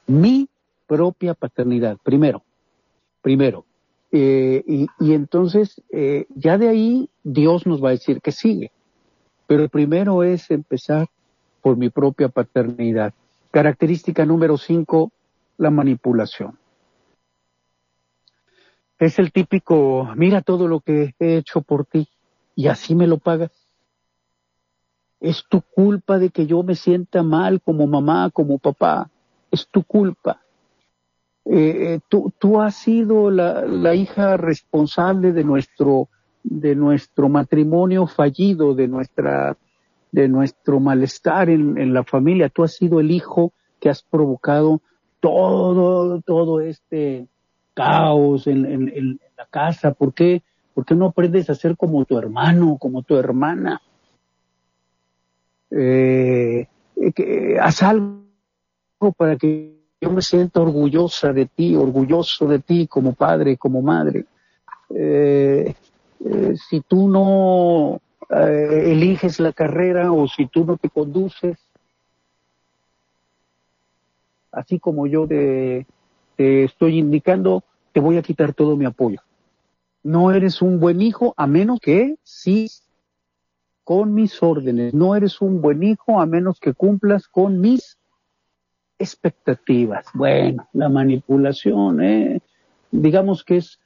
mi 0.07 0.49
propia 0.87 1.35
paternidad, 1.35 1.99
primero, 2.03 2.43
primero. 3.21 3.65
Eh, 4.11 4.63
y, 4.67 4.87
y, 5.01 5.15
entonces, 5.15 5.81
eh, 5.91 6.27
ya 6.35 6.59
de 6.59 6.69
ahí 6.69 7.09
Dios 7.23 7.67
nos 7.67 7.83
va 7.83 7.89
a 7.89 7.93
decir 7.93 8.21
que 8.21 8.33
sigue. 8.33 8.71
Pero 9.47 9.69
primero 9.69 10.23
es 10.23 10.51
empezar 10.51 11.07
por 11.63 11.77
mi 11.77 11.89
propia 11.89 12.29
paternidad. 12.29 13.15
Característica 13.51 14.27
número 14.27 14.59
cinco, 14.59 15.13
la 15.57 15.71
manipulación 15.71 16.59
es 19.05 19.19
el 19.19 19.33
típico, 19.33 20.09
mira 20.15 20.43
todo 20.43 20.69
lo 20.69 20.81
que 20.81 21.15
he 21.19 21.37
hecho 21.37 21.61
por 21.61 21.87
ti 21.87 22.09
y 22.55 22.69
así 22.69 22.95
me 22.95 23.09
lo 23.09 23.19
pagas. 23.19 23.62
Es 25.23 25.45
tu 25.49 25.63
culpa 25.63 26.19
de 26.19 26.31
que 26.31 26.47
yo 26.47 26.63
me 26.63 26.75
sienta 26.75 27.23
mal 27.23 27.61
como 27.63 27.87
mamá, 27.87 28.31
como 28.31 28.59
papá. 28.59 29.09
Es 29.51 29.69
tu 29.69 29.83
culpa. 29.85 30.43
Eh, 31.45 31.95
eh, 31.95 32.01
tú, 32.09 32.33
tú, 32.39 32.61
has 32.61 32.75
sido 32.75 33.31
la, 33.31 33.65
la, 33.65 33.95
hija 33.95 34.37
responsable 34.37 35.33
de 35.33 35.45
nuestro, 35.45 36.09
de 36.43 36.75
nuestro 36.75 37.29
matrimonio 37.29 38.07
fallido, 38.07 38.75
de 38.75 38.89
nuestra, 38.89 39.57
de 40.11 40.29
nuestro 40.29 40.79
malestar 40.79 41.49
en, 41.49 41.79
en 41.79 41.95
la 41.95 42.05
familia. 42.05 42.49
Tú 42.49 42.65
has 42.65 42.75
sido 42.75 43.01
el 43.01 43.11
hijo 43.11 43.53
que 43.81 43.89
has 43.89 44.03
provocado 44.03 44.81
todo, 45.21 46.21
todo 46.21 46.61
este, 46.61 47.29
caos 47.75 48.47
en, 48.47 48.67
en, 48.67 49.21
la 49.37 49.47
casa? 49.47 49.93
¿Por 49.93 50.15
qué? 50.15 50.43
¿Por 50.75 50.85
qué 50.85 50.95
no 50.95 51.07
aprendes 51.07 51.51
a 51.51 51.55
ser 51.55 51.77
como 51.77 52.05
tu 52.05 52.19
hermano, 52.19 52.77
como 52.79 53.03
tu 53.03 53.17
hermana? 53.17 53.81
Eh, 55.75 56.67
haz 57.61 57.83
algo 57.83 58.23
para 59.17 59.37
que 59.37 59.83
yo 60.01 60.11
me 60.11 60.21
sienta 60.21 60.61
orgullosa 60.61 61.33
de 61.33 61.47
ti, 61.47 61.77
orgulloso 61.77 62.47
de 62.47 62.59
ti 62.59 62.87
como 62.87 63.15
padre, 63.15 63.57
como 63.57 63.83
madre. 63.83 64.27
Eh, 64.91 65.75
eh, 66.25 66.55
si 66.69 66.81
tú 66.81 67.09
no 67.09 68.01
eh, 68.29 68.91
eliges 68.93 69.41
la 69.41 69.53
carrera 69.53 70.13
o 70.13 70.27
si 70.29 70.47
tú 70.47 70.65
no 70.65 70.77
te 70.77 70.89
conduces, 70.91 71.57
así 74.51 74.79
como 74.79 75.07
yo 75.07 75.27
te, 75.27 75.87
te 76.37 76.65
estoy 76.65 76.99
indicando, 76.99 77.65
te 77.93 78.01
voy 78.01 78.19
a 78.19 78.23
quitar 78.23 78.53
todo 78.55 78.77
mi 78.77 78.85
apoyo. 78.85 79.21
No 80.03 80.33
eres 80.33 80.63
un 80.63 80.81
buen 80.81 81.01
hijo 81.01 81.33
a 81.37 81.47
menos 81.47 81.81
que 81.81 82.17
sí 82.23 82.69
con 83.85 84.15
mis 84.15 84.43
órdenes. 84.43 84.95
No 84.95 85.15
eres 85.17 85.41
un 85.41 85.61
buen 85.61 85.83
hijo 85.83 86.21
a 86.21 86.27
menos 86.27 86.61
que 86.61 86.75
cumplas 86.75 87.29
con 87.29 87.61
mis 87.61 87.99
expectativas. 88.99 90.07
Bueno, 90.15 90.69
la 90.73 90.89
manipulación, 90.89 92.03
eh, 92.03 92.41
digamos 92.91 93.45
que 93.45 93.57
es 93.59 93.81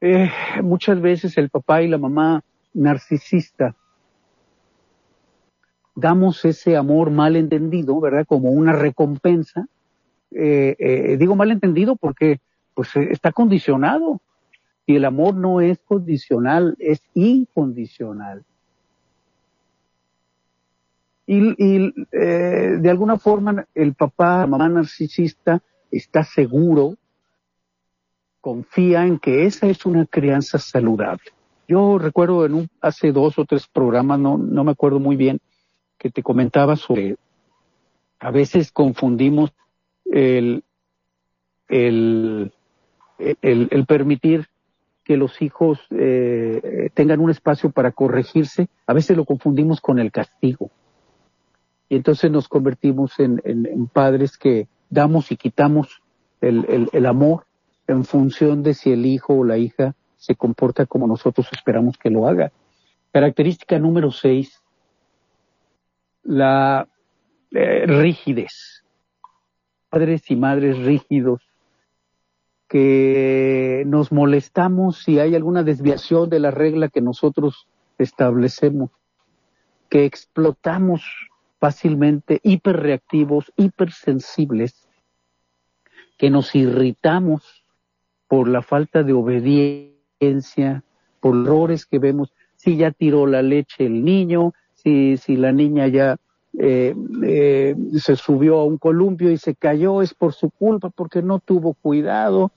eh, 0.00 0.30
muchas 0.62 1.00
veces 1.00 1.36
el 1.38 1.50
papá 1.50 1.82
y 1.82 1.88
la 1.88 1.98
mamá 1.98 2.42
narcisista 2.74 3.76
damos 5.94 6.44
ese 6.44 6.76
amor 6.76 7.10
mal 7.10 7.36
entendido, 7.36 8.00
¿verdad? 8.00 8.24
Como 8.26 8.50
una 8.50 8.72
recompensa 8.72 9.66
eh, 10.34 10.76
eh, 10.78 11.16
digo 11.18 11.36
malentendido 11.36 11.96
porque 11.96 12.40
pues 12.74 12.96
eh, 12.96 13.08
está 13.10 13.32
condicionado 13.32 14.20
y 14.86 14.96
el 14.96 15.04
amor 15.04 15.34
no 15.34 15.60
es 15.60 15.78
condicional, 15.80 16.74
es 16.78 17.02
incondicional. 17.14 18.44
Y, 21.26 21.94
eh, 22.12 22.76
de 22.80 22.90
alguna 22.90 23.16
forma 23.16 23.66
el 23.74 23.94
papá, 23.94 24.40
la 24.40 24.46
mamá 24.46 24.68
narcisista 24.68 25.62
está 25.90 26.24
seguro, 26.24 26.96
confía 28.40 29.06
en 29.06 29.18
que 29.18 29.46
esa 29.46 29.68
es 29.68 29.86
una 29.86 30.04
crianza 30.06 30.58
saludable. 30.58 31.30
Yo 31.68 31.98
recuerdo 31.98 32.44
en 32.44 32.54
un, 32.54 32.68
hace 32.80 33.12
dos 33.12 33.38
o 33.38 33.44
tres 33.44 33.66
programas, 33.68 34.18
no, 34.18 34.36
no 34.36 34.64
me 34.64 34.72
acuerdo 34.72 34.98
muy 34.98 35.16
bien, 35.16 35.40
que 35.96 36.10
te 36.10 36.22
comentaba 36.22 36.74
sobre, 36.76 37.16
a 38.18 38.30
veces 38.32 38.72
confundimos 38.72 39.52
el, 40.04 40.64
el, 41.68 42.52
el, 43.18 43.86
permitir 43.86 44.48
que 45.04 45.16
los 45.16 45.40
hijos 45.40 45.78
eh, 45.90 46.90
tengan 46.94 47.20
un 47.20 47.30
espacio 47.30 47.70
para 47.70 47.92
corregirse, 47.92 48.68
a 48.86 48.92
veces 48.92 49.16
lo 49.16 49.24
confundimos 49.24 49.80
con 49.80 49.98
el 49.98 50.10
castigo. 50.10 50.70
Y 51.92 51.96
entonces 51.96 52.30
nos 52.30 52.48
convertimos 52.48 53.20
en, 53.20 53.42
en, 53.44 53.86
padres 53.86 54.38
que 54.38 54.66
damos 54.88 55.30
y 55.30 55.36
quitamos 55.36 56.00
el, 56.40 56.88
el, 56.90 57.04
amor 57.04 57.44
en 57.86 58.06
función 58.06 58.62
de 58.62 58.72
si 58.72 58.92
el 58.92 59.04
hijo 59.04 59.34
o 59.34 59.44
la 59.44 59.58
hija 59.58 59.94
se 60.16 60.34
comporta 60.34 60.86
como 60.86 61.06
nosotros 61.06 61.48
esperamos 61.52 61.98
que 61.98 62.08
lo 62.08 62.26
haga. 62.26 62.50
Característica 63.12 63.78
número 63.78 64.10
seis, 64.10 64.62
la 66.22 66.88
eh, 67.50 67.84
padres 69.90 70.30
y 70.30 70.36
madres 70.36 70.78
rígidos, 70.78 71.42
que 72.68 73.82
nos 73.86 74.12
molestamos 74.12 75.02
si 75.02 75.18
hay 75.18 75.34
alguna 75.34 75.62
desviación 75.62 76.30
de 76.30 76.40
la 76.40 76.52
regla 76.52 76.88
que 76.88 77.02
nosotros 77.02 77.68
establecemos, 77.98 78.88
que 79.90 80.06
explotamos 80.06 81.02
fácilmente, 81.62 82.40
hiperreactivos, 82.42 83.52
hipersensibles, 83.56 84.88
que 86.18 86.28
nos 86.28 86.56
irritamos 86.56 87.64
por 88.26 88.48
la 88.48 88.62
falta 88.62 89.04
de 89.04 89.12
obediencia, 89.12 90.82
por 91.20 91.36
errores 91.36 91.86
que 91.86 92.00
vemos, 92.00 92.32
si 92.56 92.76
ya 92.76 92.90
tiró 92.90 93.28
la 93.28 93.42
leche 93.42 93.86
el 93.86 94.04
niño, 94.04 94.54
si, 94.74 95.16
si 95.18 95.36
la 95.36 95.52
niña 95.52 95.86
ya 95.86 96.16
eh, 96.58 96.96
eh, 97.22 97.76
se 97.96 98.16
subió 98.16 98.58
a 98.58 98.64
un 98.64 98.78
columpio 98.78 99.30
y 99.30 99.38
se 99.38 99.54
cayó, 99.54 100.02
es 100.02 100.14
por 100.14 100.32
su 100.32 100.50
culpa, 100.50 100.90
porque 100.90 101.22
no 101.22 101.38
tuvo 101.38 101.74
cuidado, 101.74 102.50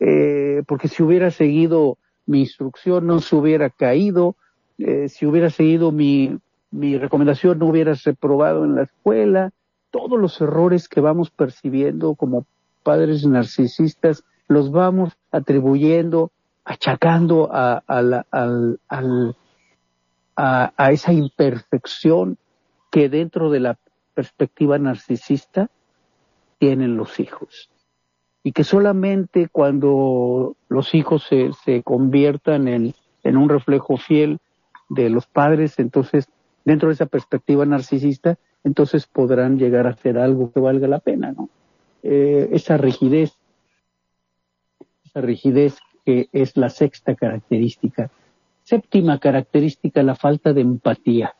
eh, 0.00 0.62
porque 0.66 0.88
si 0.88 1.02
hubiera 1.02 1.30
seguido 1.30 1.98
mi 2.24 2.40
instrucción 2.40 3.06
no 3.06 3.20
se 3.20 3.36
hubiera 3.36 3.68
caído, 3.68 4.34
eh, 4.78 5.10
si 5.10 5.26
hubiera 5.26 5.50
seguido 5.50 5.92
mi, 5.92 6.38
mi 6.76 6.98
recomendación 6.98 7.58
no 7.58 7.66
hubiera 7.66 7.94
reprobado 7.94 8.64
en 8.64 8.76
la 8.76 8.82
escuela, 8.82 9.52
todos 9.90 10.18
los 10.18 10.40
errores 10.40 10.88
que 10.88 11.00
vamos 11.00 11.30
percibiendo 11.30 12.14
como 12.14 12.46
padres 12.82 13.26
narcisistas 13.26 14.24
los 14.48 14.70
vamos 14.70 15.16
atribuyendo, 15.32 16.30
achacando 16.64 17.48
a, 17.52 17.82
a, 17.86 18.24
al, 18.30 19.36
a 20.36 20.92
esa 20.92 21.12
imperfección 21.12 22.38
que 22.90 23.08
dentro 23.08 23.50
de 23.50 23.60
la 23.60 23.78
perspectiva 24.14 24.78
narcisista 24.78 25.70
tienen 26.58 26.96
los 26.96 27.18
hijos. 27.20 27.70
Y 28.42 28.52
que 28.52 28.64
solamente 28.64 29.48
cuando 29.48 30.56
los 30.68 30.94
hijos 30.94 31.24
se, 31.28 31.50
se 31.64 31.82
conviertan 31.82 32.68
en, 32.68 32.94
en 33.24 33.36
un 33.36 33.48
reflejo 33.48 33.96
fiel 33.96 34.38
de 34.88 35.10
los 35.10 35.26
padres, 35.26 35.78
entonces, 35.78 36.28
dentro 36.66 36.88
de 36.88 36.94
esa 36.94 37.06
perspectiva 37.06 37.64
narcisista, 37.64 38.36
entonces 38.62 39.06
podrán 39.06 39.58
llegar 39.58 39.86
a 39.86 39.90
hacer 39.90 40.18
algo 40.18 40.52
que 40.52 40.60
valga 40.60 40.86
la 40.86 40.98
pena, 40.98 41.32
¿no? 41.32 41.48
Eh, 42.02 42.50
esa 42.52 42.76
rigidez, 42.76 43.32
esa 45.06 45.22
rigidez 45.22 45.78
que 46.04 46.28
es 46.32 46.58
la 46.58 46.68
sexta 46.68 47.14
característica. 47.14 48.10
Séptima 48.64 49.18
característica, 49.18 50.02
la 50.02 50.14
falta 50.14 50.52
de 50.52 50.60
empatía 50.60 51.34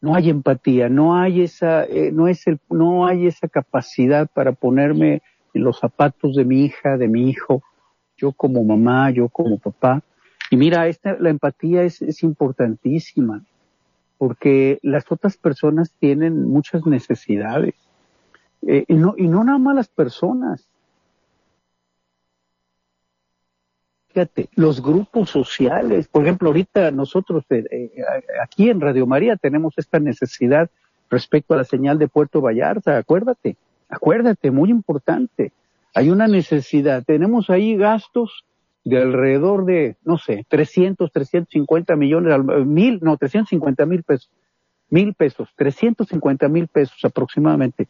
no 0.00 0.14
hay 0.14 0.30
empatía, 0.30 0.88
no 0.88 1.16
hay 1.16 1.42
esa, 1.42 1.84
eh, 1.84 2.12
no 2.12 2.28
es 2.28 2.46
el, 2.46 2.60
no 2.70 3.06
hay 3.06 3.26
esa 3.26 3.48
capacidad 3.48 4.28
para 4.32 4.52
ponerme 4.52 5.22
en 5.54 5.64
los 5.64 5.78
zapatos 5.78 6.36
de 6.36 6.44
mi 6.44 6.64
hija, 6.64 6.96
de 6.96 7.08
mi 7.08 7.28
hijo, 7.28 7.62
yo 8.16 8.32
como 8.32 8.62
mamá, 8.62 9.10
yo 9.10 9.28
como 9.28 9.58
papá. 9.58 10.02
Y 10.50 10.56
mira, 10.56 10.86
esta, 10.86 11.16
la 11.18 11.30
empatía 11.30 11.82
es, 11.82 12.02
es 12.02 12.22
importantísima, 12.22 13.44
porque 14.18 14.78
las 14.82 15.10
otras 15.10 15.36
personas 15.36 15.92
tienen 15.98 16.44
muchas 16.44 16.86
necesidades. 16.86 17.74
Eh, 18.66 18.84
y, 18.88 18.94
no, 18.94 19.14
y 19.16 19.28
no 19.28 19.44
nada 19.44 19.58
más 19.58 19.76
las 19.76 19.88
personas. 19.88 20.66
Fíjate, 24.08 24.48
los 24.54 24.82
grupos 24.82 25.28
sociales, 25.28 26.08
por 26.08 26.22
ejemplo, 26.22 26.48
ahorita 26.48 26.90
nosotros 26.90 27.44
eh, 27.50 27.64
eh, 27.70 27.90
aquí 28.42 28.70
en 28.70 28.80
Radio 28.80 29.06
María 29.06 29.36
tenemos 29.36 29.74
esta 29.76 30.00
necesidad 30.00 30.70
respecto 31.10 31.52
a 31.52 31.58
la 31.58 31.64
señal 31.64 31.98
de 31.98 32.08
Puerto 32.08 32.40
Vallarta, 32.40 32.96
acuérdate, 32.96 33.56
acuérdate, 33.88 34.50
muy 34.50 34.70
importante. 34.70 35.52
Hay 35.94 36.10
una 36.10 36.26
necesidad, 36.26 37.04
tenemos 37.04 37.50
ahí 37.50 37.76
gastos 37.76 38.44
de 38.86 39.02
alrededor 39.02 39.64
de, 39.64 39.96
no 40.04 40.16
sé, 40.16 40.46
300, 40.48 41.10
350 41.10 41.96
millones, 41.96 42.38
mil, 42.64 43.00
no, 43.02 43.16
350 43.16 43.84
mil 43.84 44.04
pesos, 44.04 44.30
mil 44.90 45.12
pesos, 45.14 45.48
350 45.56 46.48
mil 46.48 46.68
pesos 46.68 47.04
aproximadamente, 47.04 47.88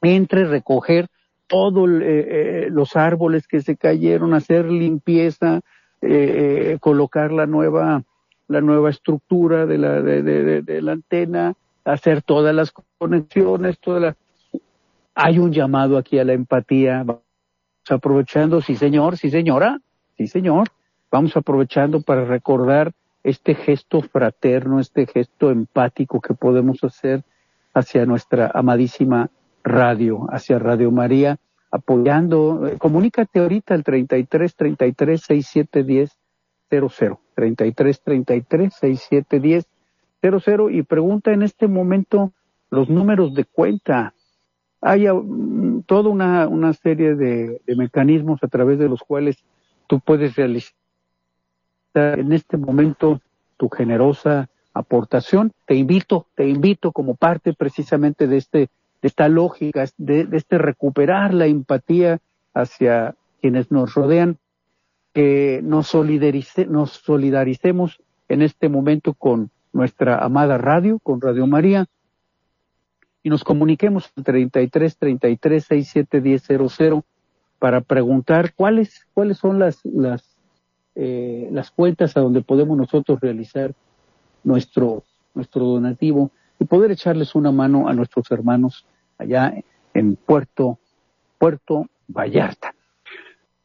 entre 0.00 0.44
recoger 0.44 1.08
todos 1.48 1.90
eh, 1.90 1.96
eh, 2.02 2.68
los 2.70 2.94
árboles 2.94 3.48
que 3.48 3.60
se 3.60 3.76
cayeron, 3.76 4.32
hacer 4.32 4.66
limpieza, 4.66 5.62
eh, 6.02 6.78
colocar 6.80 7.32
la 7.32 7.46
nueva, 7.46 8.04
la 8.46 8.60
nueva 8.60 8.90
estructura 8.90 9.66
de 9.66 9.78
la, 9.78 10.00
de 10.00 10.82
la 10.82 10.92
antena, 10.92 11.54
hacer 11.84 12.22
todas 12.22 12.54
las 12.54 12.72
conexiones, 12.98 13.80
todas 13.80 14.02
las... 14.02 14.16
Hay 15.16 15.40
un 15.40 15.52
llamado 15.52 15.98
aquí 15.98 16.16
a 16.20 16.24
la 16.24 16.34
empatía, 16.34 17.04
aprovechando, 17.90 18.60
sí 18.60 18.76
señor, 18.76 19.16
sí 19.16 19.30
señora, 19.30 19.80
sí 20.16 20.26
señor, 20.26 20.68
vamos 21.10 21.36
aprovechando 21.36 22.00
para 22.00 22.24
recordar 22.24 22.92
este 23.22 23.54
gesto 23.54 24.02
fraterno, 24.02 24.80
este 24.80 25.06
gesto 25.06 25.50
empático 25.50 26.20
que 26.20 26.34
podemos 26.34 26.82
hacer 26.84 27.24
hacia 27.74 28.06
nuestra 28.06 28.50
amadísima 28.54 29.30
radio, 29.62 30.26
hacia 30.30 30.58
Radio 30.58 30.90
María, 30.90 31.38
apoyando, 31.70 32.66
eh, 32.66 32.78
comunícate 32.78 33.40
ahorita 33.40 33.74
al 33.74 33.84
33 33.84 34.54
33 34.54 35.20
67 35.20 35.84
10 35.84 36.18
00, 36.70 37.20
33 37.34 38.02
33 38.02 38.74
67 38.74 39.40
10 39.40 39.66
00 40.22 40.70
y 40.70 40.82
pregunta 40.82 41.32
en 41.32 41.42
este 41.42 41.68
momento 41.68 42.32
los 42.70 42.88
números 42.88 43.34
de 43.34 43.44
cuenta 43.44 44.14
hay 44.80 45.08
mm, 45.08 45.82
toda 45.82 46.10
una, 46.10 46.72
serie 46.74 47.14
de, 47.14 47.60
mecanismos 47.76 48.42
a 48.42 48.48
través 48.48 48.78
de 48.78 48.88
los 48.88 49.00
cuales 49.00 49.44
tú 49.86 50.00
puedes 50.00 50.36
realizar 50.36 50.74
en 51.94 52.32
este 52.32 52.56
momento 52.56 53.20
tu 53.56 53.68
generosa 53.68 54.48
aportación. 54.72 55.52
Te 55.66 55.74
invito, 55.74 56.26
te 56.34 56.48
invito 56.48 56.92
como 56.92 57.14
parte 57.14 57.52
precisamente 57.54 58.26
de 58.26 58.36
este, 58.36 58.58
de 58.58 59.08
esta 59.08 59.28
lógica, 59.28 59.84
de, 59.96 60.28
este 60.32 60.58
recuperar 60.58 61.34
la 61.34 61.46
empatía 61.46 62.18
hacia 62.54 63.16
quienes 63.40 63.70
nos 63.70 63.94
rodean, 63.94 64.36
que 65.12 65.60
nos, 65.64 65.92
nos 66.68 66.90
solidaricemos 66.92 68.00
en 68.28 68.42
este 68.42 68.68
momento 68.68 69.14
con 69.14 69.50
nuestra 69.72 70.18
amada 70.18 70.58
radio, 70.58 70.98
con 70.98 71.20
Radio 71.20 71.46
María, 71.46 71.86
y 73.22 73.30
nos 73.30 73.44
comuniquemos 73.44 74.10
al 74.16 74.24
33 74.24 74.96
33 74.96 75.64
67 75.64 76.20
1000 76.20 77.02
para 77.58 77.80
preguntar 77.80 78.54
cuáles 78.54 79.06
cuáles 79.14 79.38
son 79.38 79.58
las 79.58 79.84
las 79.84 80.36
eh, 80.94 81.48
las 81.52 81.70
cuentas 81.70 82.16
a 82.16 82.20
donde 82.20 82.42
podemos 82.42 82.76
nosotros 82.76 83.20
realizar 83.20 83.74
nuestro 84.44 85.04
nuestro 85.34 85.64
donativo 85.64 86.30
y 86.58 86.64
poder 86.64 86.90
echarles 86.90 87.34
una 87.34 87.52
mano 87.52 87.88
a 87.88 87.94
nuestros 87.94 88.30
hermanos 88.30 88.86
allá 89.18 89.54
en 89.94 90.16
Puerto 90.16 90.78
Puerto 91.38 91.86
Vallarta. 92.08 92.74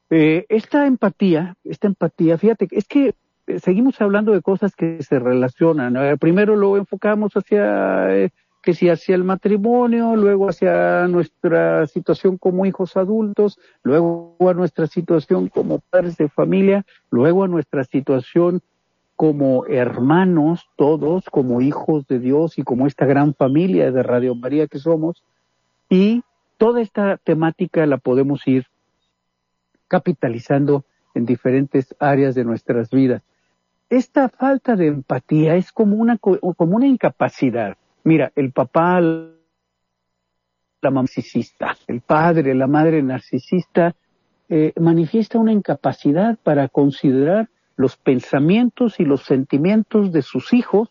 Eh, 0.09 0.45
esta 0.49 0.85
empatía, 0.85 1.55
esta 1.63 1.87
empatía, 1.87 2.37
fíjate, 2.37 2.67
es 2.69 2.85
que 2.85 3.15
eh, 3.47 3.59
seguimos 3.59 3.99
hablando 3.99 4.31
de 4.31 4.43
cosas 4.43 4.75
que 4.75 5.01
se 5.01 5.17
relacionan. 5.17 6.19
primero 6.19 6.55
lo 6.55 6.77
enfocamos 6.77 7.33
hacia 7.33 8.31
que 8.63 8.73
si 8.73 8.89
hacia 8.89 9.13
el 9.13 9.25
matrimonio, 9.25 10.15
luego 10.15 10.47
hacia 10.47 11.05
nuestra 11.09 11.85
situación 11.85 12.37
como 12.37 12.65
hijos 12.65 12.95
adultos, 12.95 13.59
luego 13.83 14.37
a 14.39 14.53
nuestra 14.53 14.87
situación 14.87 15.49
como 15.49 15.79
padres 15.79 16.15
de 16.15 16.29
familia, 16.29 16.85
luego 17.11 17.43
a 17.43 17.49
nuestra 17.49 17.83
situación 17.83 18.61
como 19.17 19.65
hermanos 19.65 20.69
todos, 20.77 21.25
como 21.25 21.59
hijos 21.59 22.07
de 22.07 22.19
Dios 22.19 22.57
y 22.57 22.63
como 22.63 22.87
esta 22.87 23.05
gran 23.05 23.33
familia 23.33 23.91
de 23.91 24.01
Radio 24.01 24.33
María 24.33 24.67
que 24.67 24.79
somos. 24.79 25.23
Y 25.89 26.23
toda 26.57 26.81
esta 26.81 27.17
temática 27.17 27.85
la 27.85 27.97
podemos 27.97 28.47
ir 28.47 28.67
capitalizando 29.89 30.85
en 31.15 31.25
diferentes 31.25 31.93
áreas 31.99 32.33
de 32.33 32.45
nuestras 32.45 32.89
vidas. 32.89 33.23
Esta 33.89 34.29
falta 34.29 34.77
de 34.77 34.87
empatía 34.87 35.57
es 35.57 35.73
como 35.73 35.97
una, 35.97 36.17
como 36.17 36.77
una 36.77 36.87
incapacidad 36.87 37.75
Mira, 38.03 38.31
el 38.35 38.51
papá, 38.51 38.99
la 38.99 39.31
mamá 40.81 41.01
narcisista, 41.01 41.77
el 41.87 42.01
padre, 42.01 42.53
la 42.53 42.67
madre 42.67 43.01
narcisista, 43.01 43.95
eh, 44.49 44.73
manifiesta 44.79 45.39
una 45.39 45.53
incapacidad 45.53 46.37
para 46.43 46.67
considerar 46.67 47.49
los 47.75 47.95
pensamientos 47.97 48.99
y 48.99 49.05
los 49.05 49.23
sentimientos 49.23 50.11
de 50.11 50.21
sus 50.21 50.53
hijos 50.53 50.89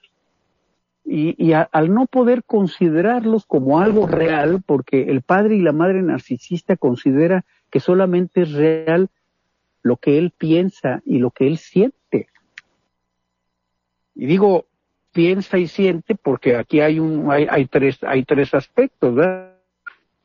y, 1.04 1.52
al 1.52 1.92
no 1.92 2.06
poder 2.06 2.44
considerarlos 2.44 3.44
como 3.44 3.80
algo 3.80 4.06
real, 4.06 4.62
porque 4.64 5.02
el 5.10 5.22
padre 5.22 5.56
y 5.56 5.60
la 5.60 5.72
madre 5.72 6.00
narcisista 6.00 6.76
considera 6.76 7.44
que 7.70 7.80
solamente 7.80 8.42
es 8.42 8.52
real 8.52 9.10
lo 9.82 9.96
que 9.96 10.16
él 10.18 10.32
piensa 10.36 11.02
y 11.04 11.18
lo 11.18 11.30
que 11.30 11.46
él 11.46 11.58
siente. 11.58 12.28
Y 14.14 14.26
digo, 14.26 14.66
piensa 15.12 15.58
y 15.58 15.68
siente, 15.68 16.14
porque 16.14 16.56
aquí 16.56 16.80
hay 16.80 16.98
un, 16.98 17.30
hay, 17.30 17.46
hay 17.48 17.66
tres, 17.66 18.02
hay 18.02 18.24
tres 18.24 18.54
aspectos, 18.54 19.14
¿verdad? 19.14 19.52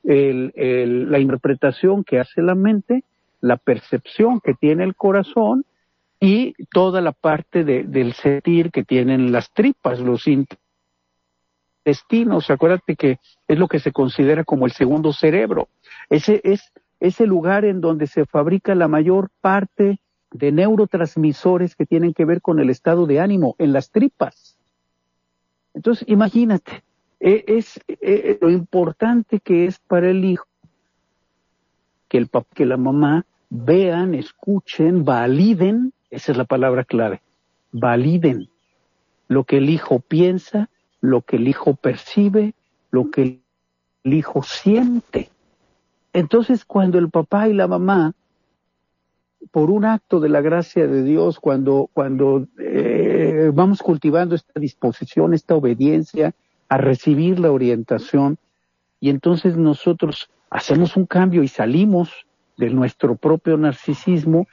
El, 0.04 0.54
el, 0.56 1.12
la 1.12 1.20
interpretación 1.20 2.04
que 2.04 2.20
hace 2.20 2.42
la 2.42 2.56
mente, 2.56 3.04
la 3.42 3.58
percepción 3.58 4.40
que 4.40 4.54
tiene 4.54 4.86
el 4.86 4.96
corazón 4.96 5.66
y 6.20 6.54
toda 6.72 7.02
la 7.02 7.12
parte 7.12 7.64
de, 7.64 7.84
del 7.84 8.14
sentir 8.14 8.72
que 8.72 8.84
tienen 8.84 9.32
las 9.32 9.52
tripas, 9.52 10.00
los 10.00 10.26
intestinos. 10.28 12.50
Acuérdate 12.50 12.96
que 12.96 13.20
es 13.48 13.60
lo 13.60 13.68
que 13.68 13.80
se 13.80 13.92
considera 13.92 14.44
como 14.44 14.66
el 14.66 14.72
segundo 14.72 15.14
cerebro. 15.14 15.68
Ese 16.10 16.42
es 16.44 16.72
ese 17.00 17.28
lugar 17.28 17.64
en 17.66 17.80
donde 17.80 18.08
se 18.08 18.26
fabrica 18.26 18.74
la 18.74 18.88
mayor 18.88 19.30
parte 19.42 20.00
de 20.32 20.52
neurotransmisores 20.52 21.76
que 21.76 21.86
tienen 21.86 22.14
que 22.14 22.26
ver 22.26 22.42
con 22.42 22.60
el 22.60 22.70
estado 22.70 23.06
de 23.06 23.20
ánimo 23.20 23.56
en 23.60 23.72
las 23.72 23.92
tripas. 23.92 24.57
Entonces, 25.78 26.10
imagínate, 26.10 26.84
e, 27.20 27.46
es, 27.46 27.80
e, 27.88 27.98
e, 28.02 28.38
lo 28.42 28.50
importante 28.50 29.40
que 29.40 29.66
es 29.68 29.78
para 29.78 30.10
el 30.10 30.26
hijo 30.26 30.48
que 32.08 32.18
el 32.18 32.28
papá, 32.30 32.48
que 32.56 32.66
la 32.66 32.78
mamá 32.78 33.28
vean, 33.52 34.16
escuchen, 34.16 35.06
validen, 35.06 35.94
esa 36.10 36.32
es 36.32 36.38
la 36.38 36.46
palabra 36.46 36.84
clave, 36.84 37.22
validen 37.72 38.50
lo 39.28 39.44
que 39.44 39.58
el 39.58 39.70
hijo 39.70 40.00
piensa, 40.00 40.68
lo 41.00 41.22
que 41.22 41.36
el 41.36 41.48
hijo 41.48 41.76
percibe, 41.76 42.56
lo 42.90 43.12
que 43.12 43.40
el 44.04 44.14
hijo 44.14 44.42
siente. 44.42 45.30
Entonces, 46.12 46.66
cuando 46.66 46.98
el 46.98 47.12
papá 47.12 47.50
y 47.50 47.54
la 47.54 47.68
mamá, 47.68 48.16
por 49.52 49.70
un 49.70 49.86
acto 49.86 50.20
de 50.20 50.30
la 50.30 50.42
gracia 50.42 50.88
de 50.88 51.04
Dios, 51.04 51.40
cuando, 51.40 51.90
cuando 51.94 52.48
eh, 52.60 53.52
vamos 53.54 53.82
cultivando 53.82 54.36
esta 54.36 54.60
disposición, 54.60 55.34
esta 55.34 55.56
obediencia 55.56 56.34
a 56.70 56.78
recibir 56.78 57.40
la 57.40 57.52
orientación 57.52 58.38
y 59.00 59.10
entonces 59.10 59.58
nosotros 59.58 60.30
hacemos 60.50 60.98
un 60.98 61.06
cambio 61.06 61.44
y 61.44 61.48
salimos 61.48 62.26
de 62.58 62.70
nuestro 62.70 63.16
propio 63.16 63.58
narcisismo, 63.58 64.48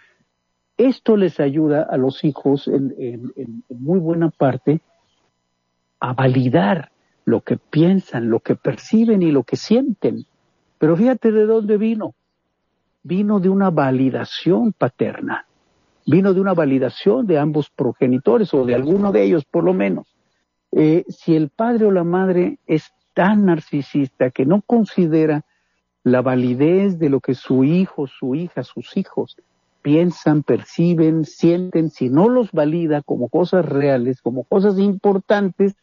esto 0.77 1.17
les 1.17 1.41
ayuda 1.41 1.87
a 1.89 1.97
los 1.97 2.25
hijos 2.25 2.69
en, 2.69 2.95
en 2.99 3.65
muy 3.69 3.99
buena 3.99 4.31
parte 4.31 4.81
a 6.01 6.13
validar 6.13 6.91
lo 7.25 7.41
que 7.41 7.57
piensan, 7.57 8.29
lo 8.29 8.41
que 8.41 8.57
perciben 8.57 9.23
y 9.23 9.31
lo 9.31 9.45
que 9.45 9.57
sienten. 9.57 10.27
Pero 10.79 10.97
fíjate 10.97 11.33
de 11.33 11.47
dónde 11.47 11.79
vino. 11.79 12.15
Vino 13.05 13.39
de 13.39 13.49
una 13.49 13.71
validación 13.71 14.73
paterna 14.73 15.47
vino 16.07 16.35
de 16.35 16.41
una 16.41 16.55
validación 16.55 17.27
de 17.27 17.39
ambos 17.39 17.71
progenitores 17.71 18.53
o 18.55 18.65
de 18.65 18.75
alguno 18.75 19.13
de 19.13 19.25
ellos 19.25 19.45
por 19.45 19.65
lo 19.65 19.73
menos. 19.73 20.07
Eh, 20.73 21.05
si 21.09 21.35
el 21.35 21.51
padre 21.51 21.87
o 21.87 21.91
la 21.91 22.05
madre 22.05 22.59
es 22.67 22.93
tan 23.15 23.47
narcisista 23.47 24.31
que 24.31 24.45
no 24.45 24.61
considera 24.63 25.45
la 26.03 26.21
validez 26.21 26.99
de 26.99 27.09
lo 27.09 27.21
que 27.21 27.35
su 27.35 27.65
hijo, 27.65 28.07
su 28.07 28.35
hija, 28.35 28.63
sus 28.65 28.97
hijos 28.97 29.37
piensan, 29.83 30.43
perciben, 30.43 31.25
sienten, 31.25 31.91
si 31.91 32.09
no 32.09 32.29
los 32.29 32.53
valida 32.53 33.03
como 33.03 33.29
cosas 33.29 33.65
reales, 33.65 34.21
como 34.21 34.45
cosas 34.45 34.79
importantes, 34.79 35.77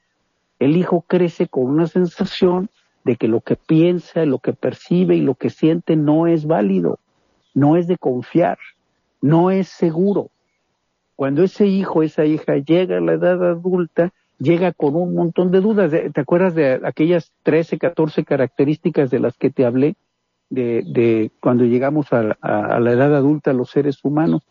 el 0.60 0.76
hijo 0.76 1.06
crece 1.08 1.48
con 1.48 1.66
una 1.66 1.88
sensación 1.88 2.70
de 3.04 3.16
que 3.16 3.28
lo 3.28 3.42
que 3.42 3.56
piensa, 3.56 4.26
lo 4.26 4.40
que 4.40 4.54
percibe 4.54 5.16
y 5.16 5.22
lo 5.22 5.36
que 5.36 5.50
siente 5.50 5.96
no 5.96 6.28
es 6.28 6.46
válido, 6.46 7.00
no 7.54 7.76
es 7.76 7.88
de 7.88 7.98
confiar, 7.98 8.58
no 9.22 9.52
es 9.52 9.68
seguro. 9.68 10.30
Cuando 11.16 11.44
ese 11.44 11.68
hijo, 11.68 12.04
esa 12.04 12.26
hija 12.26 12.58
llega 12.58 12.98
a 12.98 13.02
la 13.02 13.14
edad 13.14 13.44
adulta, 13.44 14.12
llega 14.40 14.72
con 14.72 14.96
un 14.96 15.14
montón 15.14 15.52
de 15.52 15.62
dudas. 15.62 15.92
¿Te 15.92 16.22
acuerdas 16.22 16.56
de 16.56 16.82
aquellas 16.84 17.32
13, 17.44 17.78
14 17.78 18.24
características 18.24 19.12
de 19.12 19.20
las 19.20 19.38
que 19.38 19.52
te 19.52 19.66
hablé 19.66 19.96
de, 20.50 20.84
de 20.88 21.32
cuando 21.40 21.64
llegamos 21.66 22.12
a, 22.12 22.38
a, 22.42 22.80
la 22.80 22.92
edad 22.92 23.16
adulta 23.16 23.54
los 23.54 23.70
seres 23.70 24.04
humanos? 24.04 24.42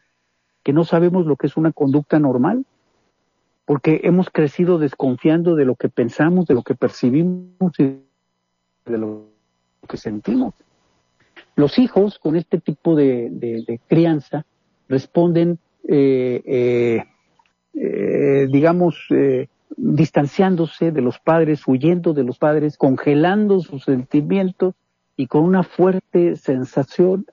Que 0.62 0.72
no 0.72 0.84
sabemos 0.84 1.26
lo 1.26 1.36
que 1.36 1.48
es 1.48 1.56
una 1.56 1.72
conducta 1.72 2.18
normal, 2.18 2.64
porque 3.64 4.02
hemos 4.04 4.30
crecido 4.30 4.78
desconfiando 4.78 5.56
de 5.56 5.64
lo 5.64 5.74
que 5.74 5.88
pensamos, 5.88 6.46
de 6.46 6.54
lo 6.54 6.62
que 6.62 6.74
percibimos 6.74 7.72
y 7.78 8.00
de 8.84 8.98
lo 8.98 9.24
que 9.88 9.96
sentimos. 9.96 10.54
Los 11.56 11.78
hijos 11.78 12.18
con 12.18 12.36
este 12.36 12.58
tipo 12.58 12.94
de, 12.96 13.80
crianza 13.88 14.44
responden, 14.88 15.58
eh, 15.86 16.42
eh, 16.46 17.04
eh, 17.74 18.48
digamos, 18.50 18.96
distanciándose 19.76 20.92
de 20.92 21.00
los 21.00 21.18
padres, 21.18 21.62
huyendo 21.66 22.12
de 22.12 22.24
los 22.24 22.38
padres, 22.38 22.76
congelando 22.76 23.60
sus 23.60 23.84
sentimientos 23.84 24.74
y 25.16 25.26
con 25.26 25.44
una 25.44 25.62
fuerte 25.62 26.36
sensación 26.36 27.26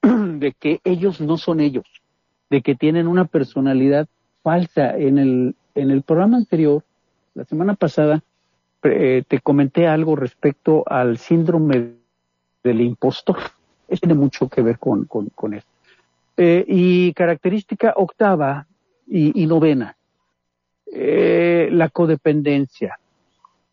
de 0.02 0.52
que 0.58 0.80
ellos 0.84 1.20
no 1.20 1.36
son 1.36 1.60
ellos, 1.60 1.86
de 2.50 2.62
que 2.62 2.74
tienen 2.74 3.08
una 3.08 3.24
personalidad 3.24 4.08
falsa. 4.42 4.96
En 4.96 5.18
el, 5.18 5.54
en 5.74 5.90
el 5.90 6.02
programa 6.02 6.36
anterior, 6.36 6.84
la 7.34 7.44
semana 7.44 7.74
pasada, 7.74 8.22
eh, 8.82 9.24
te 9.26 9.40
comenté 9.40 9.86
algo 9.86 10.16
respecto 10.16 10.84
al 10.86 11.18
síndrome 11.18 11.94
del 12.66 12.80
impostor. 12.80 13.38
Eso 13.88 14.00
tiene 14.00 14.14
mucho 14.14 14.48
que 14.48 14.62
ver 14.62 14.78
con, 14.78 15.04
con, 15.04 15.54
esto. 15.54 15.70
Eh, 16.36 16.64
y 16.66 17.12
característica 17.14 17.94
octava 17.96 18.66
y, 19.06 19.46
novena, 19.46 19.96
eh, 20.92 21.68
la 21.70 21.88
codependencia. 21.88 22.98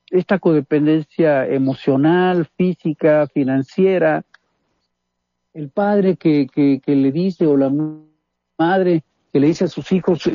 Esta 0.10 0.38
codependencia 0.38 1.48
emocional, 1.48 2.48
física, 2.56 3.28
financiera, 3.28 4.24
el 5.54 5.70
padre 5.70 6.16
que, 6.16 6.48
que, 6.54 6.80
que 6.84 6.96
le 6.96 7.12
dice 7.12 7.48
o 7.48 7.58
la 7.58 7.72
madre 8.58 9.04
que 9.32 9.40
le 9.40 9.48
dice 9.48 9.66
a 9.66 9.68
sus 9.68 9.92
hijos, 9.92 10.30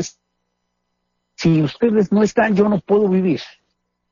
si 1.36 1.62
ustedes 1.62 2.10
no 2.10 2.24
están, 2.24 2.56
yo 2.56 2.68
no 2.68 2.80
puedo 2.80 3.08
vivir. 3.08 3.40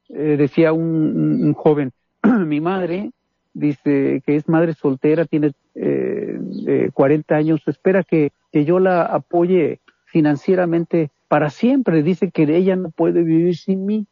Eh, 0.09 0.36
decía 0.36 0.72
un, 0.72 1.53
joven, 1.55 1.92
mi 2.22 2.61
madre 2.61 3.11
dice 3.57 4.22
que 4.24 4.36
es 4.36 4.48
madre 4.48 4.74
soltera, 4.74 5.24
tiene 5.24 5.52
eh, 5.74 6.90
40 6.92 7.34
años, 7.34 7.62
espera 7.66 8.02
que, 8.02 8.32
que 8.52 8.64
yo 8.64 8.78
la 8.78 9.02
apoye 9.02 9.80
financieramente 10.04 11.11
para 11.28 11.50
siempre. 11.50 12.02
Dice 12.02 12.30
que 12.30 12.42
ella 12.44 12.76
no 12.76 12.90
puede 12.90 13.22
vivir 13.22 13.57
sin 13.57 13.86
mí. 13.86 14.07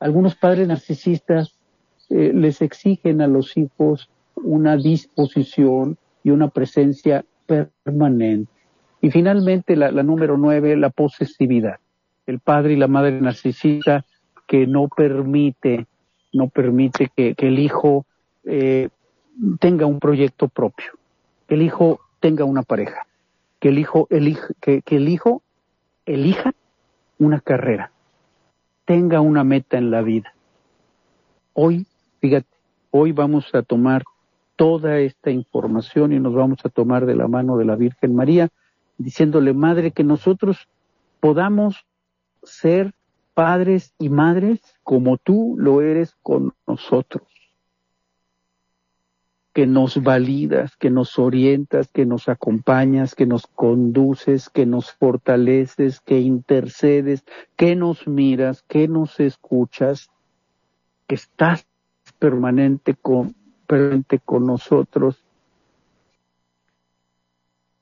Algunos 0.00 0.36
padres 0.36 0.68
narcisistas 0.68 1.56
eh, 2.10 2.32
les 2.34 2.62
exigen 2.62 3.20
a 3.20 3.26
los 3.26 3.56
hijos 3.56 4.08
una 4.34 4.76
disposición 4.76 5.98
y 6.22 6.30
una 6.30 6.48
presencia 6.48 7.24
permanente. 7.46 8.50
Y 9.00 9.10
finalmente, 9.10 9.76
la, 9.76 9.90
número 10.02 10.36
nueve, 10.36 10.76
la 10.76 10.90
posesividad. 10.90 11.76
El 12.26 12.40
padre 12.40 12.74
y 12.74 12.76
la 12.76 12.88
madre 12.88 13.20
narcisista 13.20 14.04
que 14.46 14.66
no 14.66 14.88
permite, 14.88 15.86
no 16.32 16.48
permite 16.48 17.10
que, 17.14 17.34
el 17.36 17.58
hijo 17.58 18.04
eh, 18.44 18.88
tenga 19.60 19.86
un 19.86 19.98
proyecto 20.00 20.48
propio, 20.48 20.92
que 21.46 21.54
el 21.54 21.62
hijo 21.62 22.00
tenga 22.20 22.44
una 22.44 22.62
pareja, 22.62 23.06
que 23.60 23.68
el 23.68 23.78
hijo, 23.78 24.08
que, 24.60 24.82
que 24.82 24.96
el 24.96 25.08
hijo 25.08 25.42
elija 26.06 26.52
una 27.18 27.40
carrera, 27.40 27.92
tenga 28.84 29.20
una 29.20 29.44
meta 29.44 29.78
en 29.78 29.90
la 29.90 30.02
vida. 30.02 30.32
Hoy, 31.52 31.86
fíjate, 32.20 32.46
hoy 32.90 33.12
vamos 33.12 33.54
a 33.54 33.62
tomar 33.62 34.04
toda 34.56 34.98
esta 34.98 35.30
información 35.30 36.12
y 36.12 36.20
nos 36.20 36.34
vamos 36.34 36.58
a 36.64 36.68
tomar 36.68 37.06
de 37.06 37.14
la 37.14 37.28
mano 37.28 37.56
de 37.56 37.64
la 37.64 37.76
Virgen 37.76 38.14
María 38.14 38.48
diciéndole, 38.96 39.54
Madre, 39.54 39.92
que 39.92 40.04
nosotros 40.04 40.68
podamos 41.20 41.86
ser 42.42 42.94
padres 43.38 43.94
y 44.00 44.08
madres 44.08 44.60
como 44.82 45.16
tú 45.16 45.54
lo 45.58 45.80
eres 45.80 46.16
con 46.24 46.54
nosotros. 46.66 47.22
Que 49.52 49.64
nos 49.64 50.02
validas, 50.02 50.74
que 50.74 50.90
nos 50.90 51.20
orientas, 51.20 51.86
que 51.86 52.04
nos 52.04 52.28
acompañas, 52.28 53.14
que 53.14 53.26
nos 53.26 53.46
conduces, 53.46 54.50
que 54.50 54.66
nos 54.66 54.90
fortaleces, 54.90 56.00
que 56.00 56.18
intercedes, 56.18 57.24
que 57.54 57.76
nos 57.76 58.08
miras, 58.08 58.62
que 58.62 58.88
nos 58.88 59.20
escuchas, 59.20 60.10
que 61.06 61.14
estás 61.14 61.64
permanente 62.18 62.96
con, 63.00 63.36
permanente 63.68 64.18
con 64.18 64.46
nosotros 64.46 65.24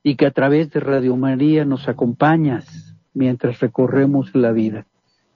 y 0.02 0.16
que 0.16 0.26
a 0.26 0.32
través 0.32 0.70
de 0.70 0.80
Radio 0.80 1.16
María 1.16 1.64
nos 1.64 1.88
acompañas 1.88 2.94
mientras 3.14 3.60
recorremos 3.60 4.34
la 4.34 4.52
vida. 4.52 4.86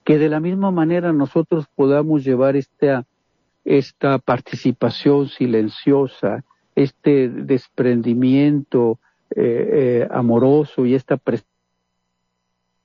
Que 0.03 0.17
de 0.17 0.29
la 0.29 0.39
misma 0.39 0.71
manera 0.71 1.13
nosotros 1.13 1.67
podamos 1.75 2.23
llevar 2.23 2.55
esta, 2.55 3.05
esta 3.63 4.17
participación 4.17 5.29
silenciosa, 5.29 6.43
este 6.75 7.29
desprendimiento 7.29 8.99
eh, 9.35 9.69
eh, 10.03 10.07
amoroso 10.11 10.85
y 10.85 10.95
esta 10.95 11.17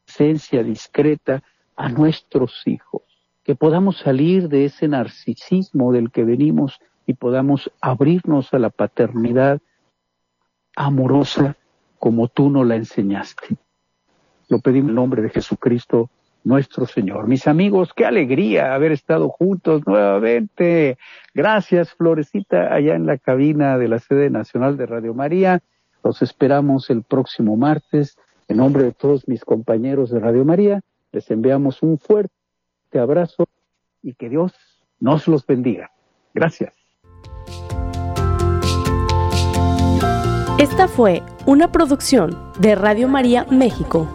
presencia 0.06 0.62
discreta 0.62 1.42
a 1.74 1.88
nuestros 1.88 2.62
hijos. 2.66 3.02
Que 3.44 3.54
podamos 3.54 3.98
salir 3.98 4.48
de 4.48 4.64
ese 4.64 4.88
narcisismo 4.88 5.92
del 5.92 6.10
que 6.10 6.24
venimos 6.24 6.80
y 7.06 7.14
podamos 7.14 7.70
abrirnos 7.80 8.52
a 8.52 8.58
la 8.58 8.70
paternidad 8.70 9.60
amorosa 10.74 11.56
como 11.98 12.28
tú 12.28 12.50
nos 12.50 12.66
la 12.66 12.76
enseñaste. 12.76 13.56
Lo 14.48 14.60
pedimos 14.60 14.86
en 14.86 14.90
el 14.90 14.94
nombre 14.96 15.22
de 15.22 15.30
Jesucristo 15.30 16.10
nuestro 16.46 16.86
Señor. 16.86 17.26
Mis 17.26 17.48
amigos, 17.48 17.92
qué 17.92 18.06
alegría 18.06 18.72
haber 18.72 18.92
estado 18.92 19.28
juntos 19.28 19.82
nuevamente. 19.84 20.96
Gracias, 21.34 21.92
Florecita, 21.94 22.72
allá 22.72 22.94
en 22.94 23.04
la 23.04 23.18
cabina 23.18 23.76
de 23.78 23.88
la 23.88 23.98
sede 23.98 24.30
nacional 24.30 24.76
de 24.76 24.86
Radio 24.86 25.12
María. 25.12 25.60
Los 26.04 26.22
esperamos 26.22 26.88
el 26.88 27.02
próximo 27.02 27.56
martes. 27.56 28.16
En 28.46 28.58
nombre 28.58 28.84
de 28.84 28.92
todos 28.92 29.26
mis 29.26 29.44
compañeros 29.44 30.10
de 30.10 30.20
Radio 30.20 30.44
María, 30.44 30.82
les 31.10 31.28
enviamos 31.32 31.82
un 31.82 31.98
fuerte 31.98 32.30
abrazo 32.96 33.48
y 34.00 34.14
que 34.14 34.28
Dios 34.28 34.52
nos 35.00 35.26
los 35.26 35.44
bendiga. 35.44 35.90
Gracias. 36.32 36.74
Esta 40.60 40.86
fue 40.86 41.24
una 41.44 41.72
producción 41.72 42.38
de 42.60 42.76
Radio 42.76 43.08
María 43.08 43.46
México. 43.50 44.08